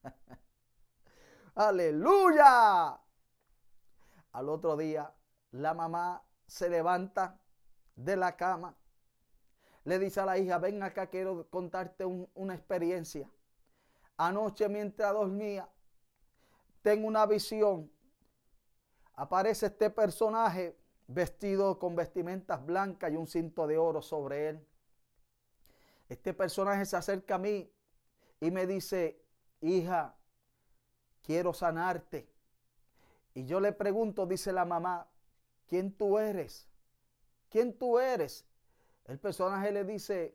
[1.56, 2.96] Aleluya.
[4.30, 5.12] Al otro día,
[5.50, 7.38] la mamá se levanta
[7.94, 8.74] de la cama,
[9.84, 13.30] le dice a la hija, ven acá, quiero contarte una experiencia.
[14.16, 15.68] Anoche mientras dormía,
[16.82, 17.90] tengo una visión.
[19.14, 20.76] Aparece este personaje
[21.07, 24.66] vestido con vestimentas blancas y un cinto de oro sobre él.
[26.09, 27.70] Este personaje se acerca a mí
[28.40, 29.22] y me dice,
[29.61, 30.14] hija,
[31.22, 32.30] quiero sanarte.
[33.34, 35.09] Y yo le pregunto, dice la mamá,
[35.68, 36.66] ¿quién tú eres?
[37.48, 38.44] ¿Quién tú eres?
[39.04, 40.34] El personaje le dice,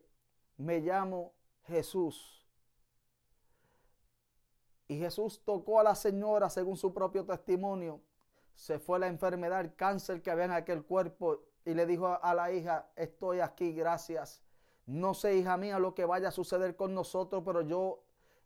[0.56, 1.32] me llamo
[1.66, 2.46] Jesús.
[4.88, 8.00] Y Jesús tocó a la señora según su propio testimonio.
[8.54, 12.34] Se fue la enfermedad, el cáncer que había en aquel cuerpo y le dijo a
[12.34, 14.42] la hija, estoy aquí, gracias.
[14.86, 18.02] No sé, hija mía, lo que vaya a suceder con nosotros, pero yo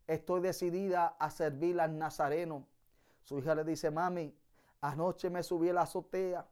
[0.06, 2.66] estoy decidida a servir al Nazareno.
[3.24, 4.34] Su hija le dice, mami,
[4.80, 6.46] anoche me subí a la azotea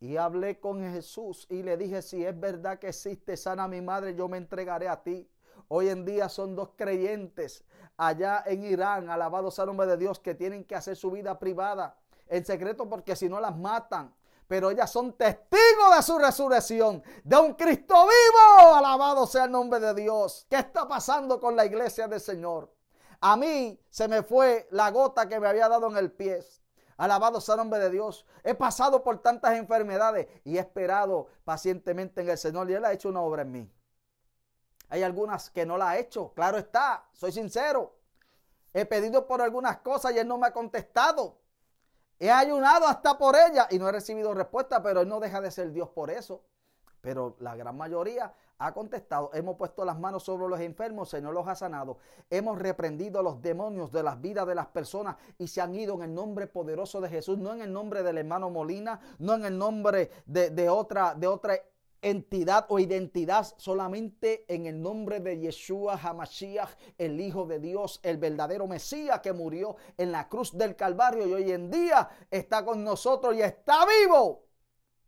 [0.00, 4.14] y hablé con Jesús y le dije, si es verdad que existe sana mi madre,
[4.14, 5.30] yo me entregaré a ti.
[5.68, 7.64] Hoy en día son dos creyentes
[7.98, 11.96] allá en Irán, alabados al nombre de Dios, que tienen que hacer su vida privada
[12.28, 14.14] en secreto porque si no las matan.
[14.48, 18.74] Pero ellas son testigos de su resurrección, de un Cristo vivo.
[18.74, 20.46] Alabado sea el nombre de Dios.
[20.48, 22.72] ¿Qué está pasando con la iglesia del Señor?
[23.20, 26.40] A mí se me fue la gota que me había dado en el pie.
[27.00, 28.26] Alabado sea el nombre de Dios.
[28.44, 32.92] He pasado por tantas enfermedades y he esperado pacientemente en el Señor y Él ha
[32.92, 33.72] hecho una obra en mí.
[34.90, 37.96] Hay algunas que no la ha hecho, claro está, soy sincero.
[38.74, 41.38] He pedido por algunas cosas y Él no me ha contestado.
[42.18, 45.50] He ayunado hasta por ella y no he recibido respuesta, pero Él no deja de
[45.50, 46.44] ser Dios por eso.
[47.00, 51.48] Pero la gran mayoría ha contestado, hemos puesto las manos sobre los enfermos, Señor los
[51.48, 51.96] ha sanado.
[52.28, 55.94] Hemos reprendido a los demonios de las vidas de las personas y se han ido
[55.94, 59.46] en el nombre poderoso de Jesús, no en el nombre del hermano Molina, no en
[59.46, 61.58] el nombre de, otra, de otra
[62.02, 68.18] entidad o identidad solamente en el nombre de Yeshua Hamashiach, el Hijo de Dios, el
[68.18, 72.84] verdadero Mesías que murió en la cruz del Calvario y hoy en día está con
[72.84, 74.44] nosotros y está vivo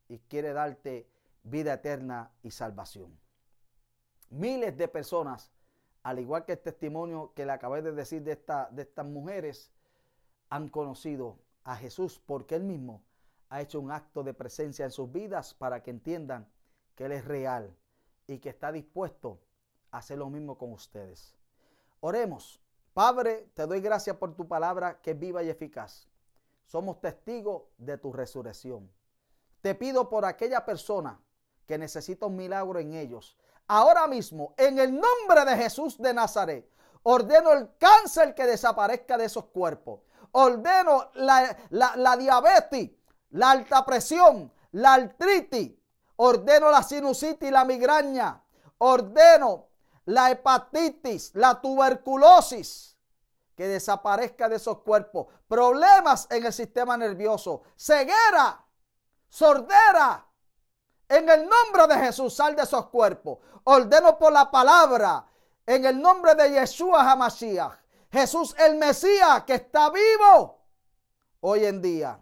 [0.08, 1.06] y quiere darte
[1.42, 3.21] vida eterna y salvación.
[4.32, 5.52] Miles de personas,
[6.02, 9.70] al igual que el testimonio que le acabé de decir de, esta, de estas mujeres,
[10.48, 13.02] han conocido a Jesús porque Él mismo
[13.50, 16.48] ha hecho un acto de presencia en sus vidas para que entiendan
[16.94, 17.76] que Él es real
[18.26, 19.38] y que está dispuesto
[19.90, 21.36] a hacer lo mismo con ustedes.
[22.00, 22.58] Oremos.
[22.94, 26.08] Padre, te doy gracias por tu palabra que es viva y eficaz.
[26.66, 28.90] Somos testigos de tu resurrección.
[29.60, 31.20] Te pido por aquella persona
[31.66, 33.36] que necesita un milagro en ellos,
[33.68, 36.68] ahora mismo, en el nombre de Jesús de Nazaret,
[37.02, 40.00] ordeno el cáncer que desaparezca de esos cuerpos.
[40.32, 42.90] Ordeno la, diabetes,
[43.30, 45.72] la alta presión, la artritis.
[46.16, 48.42] Ordeno la sinusitis y la migraña.
[48.78, 49.66] Ordeno
[50.06, 52.96] la hepatitis, la tuberculosis
[53.54, 55.26] que desaparezca de esos cuerpos.
[55.46, 57.62] Problemas en el sistema nervioso.
[57.76, 58.64] Ceguera,
[59.28, 60.26] sordera,
[61.12, 63.38] en el nombre de Jesús, sal de esos cuerpos.
[63.64, 65.26] Ordeno por la palabra.
[65.66, 67.78] En el nombre de Yeshua Hamashiach.
[68.10, 70.58] Jesús el Mesías que está vivo
[71.40, 72.18] hoy en día.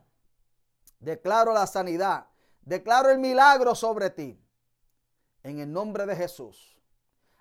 [0.99, 2.27] Declaro la sanidad.
[2.63, 4.39] Declaro el milagro sobre ti.
[5.45, 6.77] En el nombre de Jesús.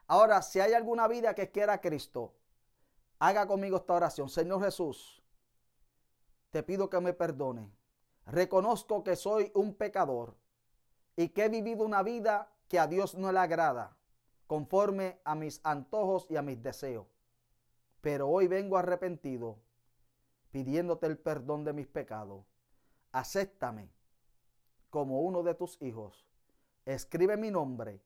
[0.08, 2.36] Ahora, si hay alguna vida que quiera Cristo,
[3.18, 4.30] haga conmigo esta oración.
[4.30, 5.22] Señor Jesús,
[6.52, 7.72] te pido que me perdone.
[8.28, 10.36] Reconozco que soy un pecador
[11.20, 13.93] y que he vivido una vida que a Dios no le agrada,
[14.47, 17.07] conforme a mis antojos y a mis deseos.
[17.99, 19.57] Pero hoy vengo arrepentido,
[20.49, 22.45] pidiéndote el perdón de mis pecados.
[23.11, 23.89] Acéptame
[24.89, 26.26] como uno de tus hijos.
[26.86, 27.99] Escribe mi nombre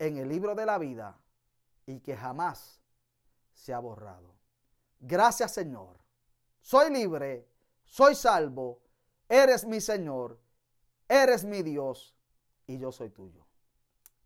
[0.00, 1.16] en el libro de la vida
[1.86, 2.80] y que jamás
[3.54, 4.34] se ha borrado.
[4.98, 5.96] Gracias Señor.
[6.60, 7.46] Soy libre,
[7.84, 8.80] soy salvo,
[9.28, 10.40] eres mi Señor,
[11.08, 12.17] eres mi Dios
[12.68, 13.44] y yo soy tuyo.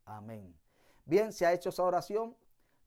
[0.04, 0.54] Amén.
[1.06, 2.36] Bien, si ha hecho esa oración,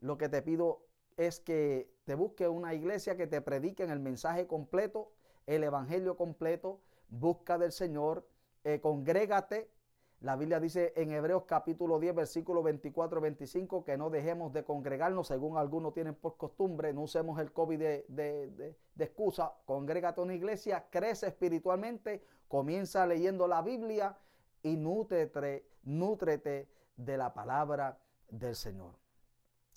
[0.02, 0.86] lo que te pido
[1.18, 5.12] es que te busque una iglesia que te predique en el mensaje completo,
[5.48, 8.28] el evangelio completo, busca del Señor,
[8.64, 9.72] eh, congrégate.
[10.20, 15.28] La Biblia dice en Hebreos capítulo 10, versículo 24 25, que no dejemos de congregarnos,
[15.28, 20.24] según algunos tienen por costumbre, no usemos el COVID de, de, de excusa, congrégate a
[20.24, 24.18] una iglesia, crece espiritualmente, comienza leyendo la Biblia,
[24.66, 28.96] y nútrete, nútrete de la palabra del Señor.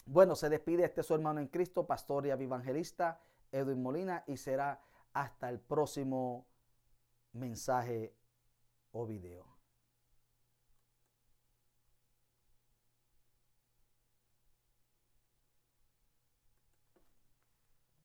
[0.07, 3.21] Bueno, se despide este su hermano en Cristo, pastor y evangelista
[3.53, 4.81] Edwin Molina, y será
[5.13, 6.47] hasta el próximo
[7.33, 8.15] mensaje
[8.93, 9.48] o video.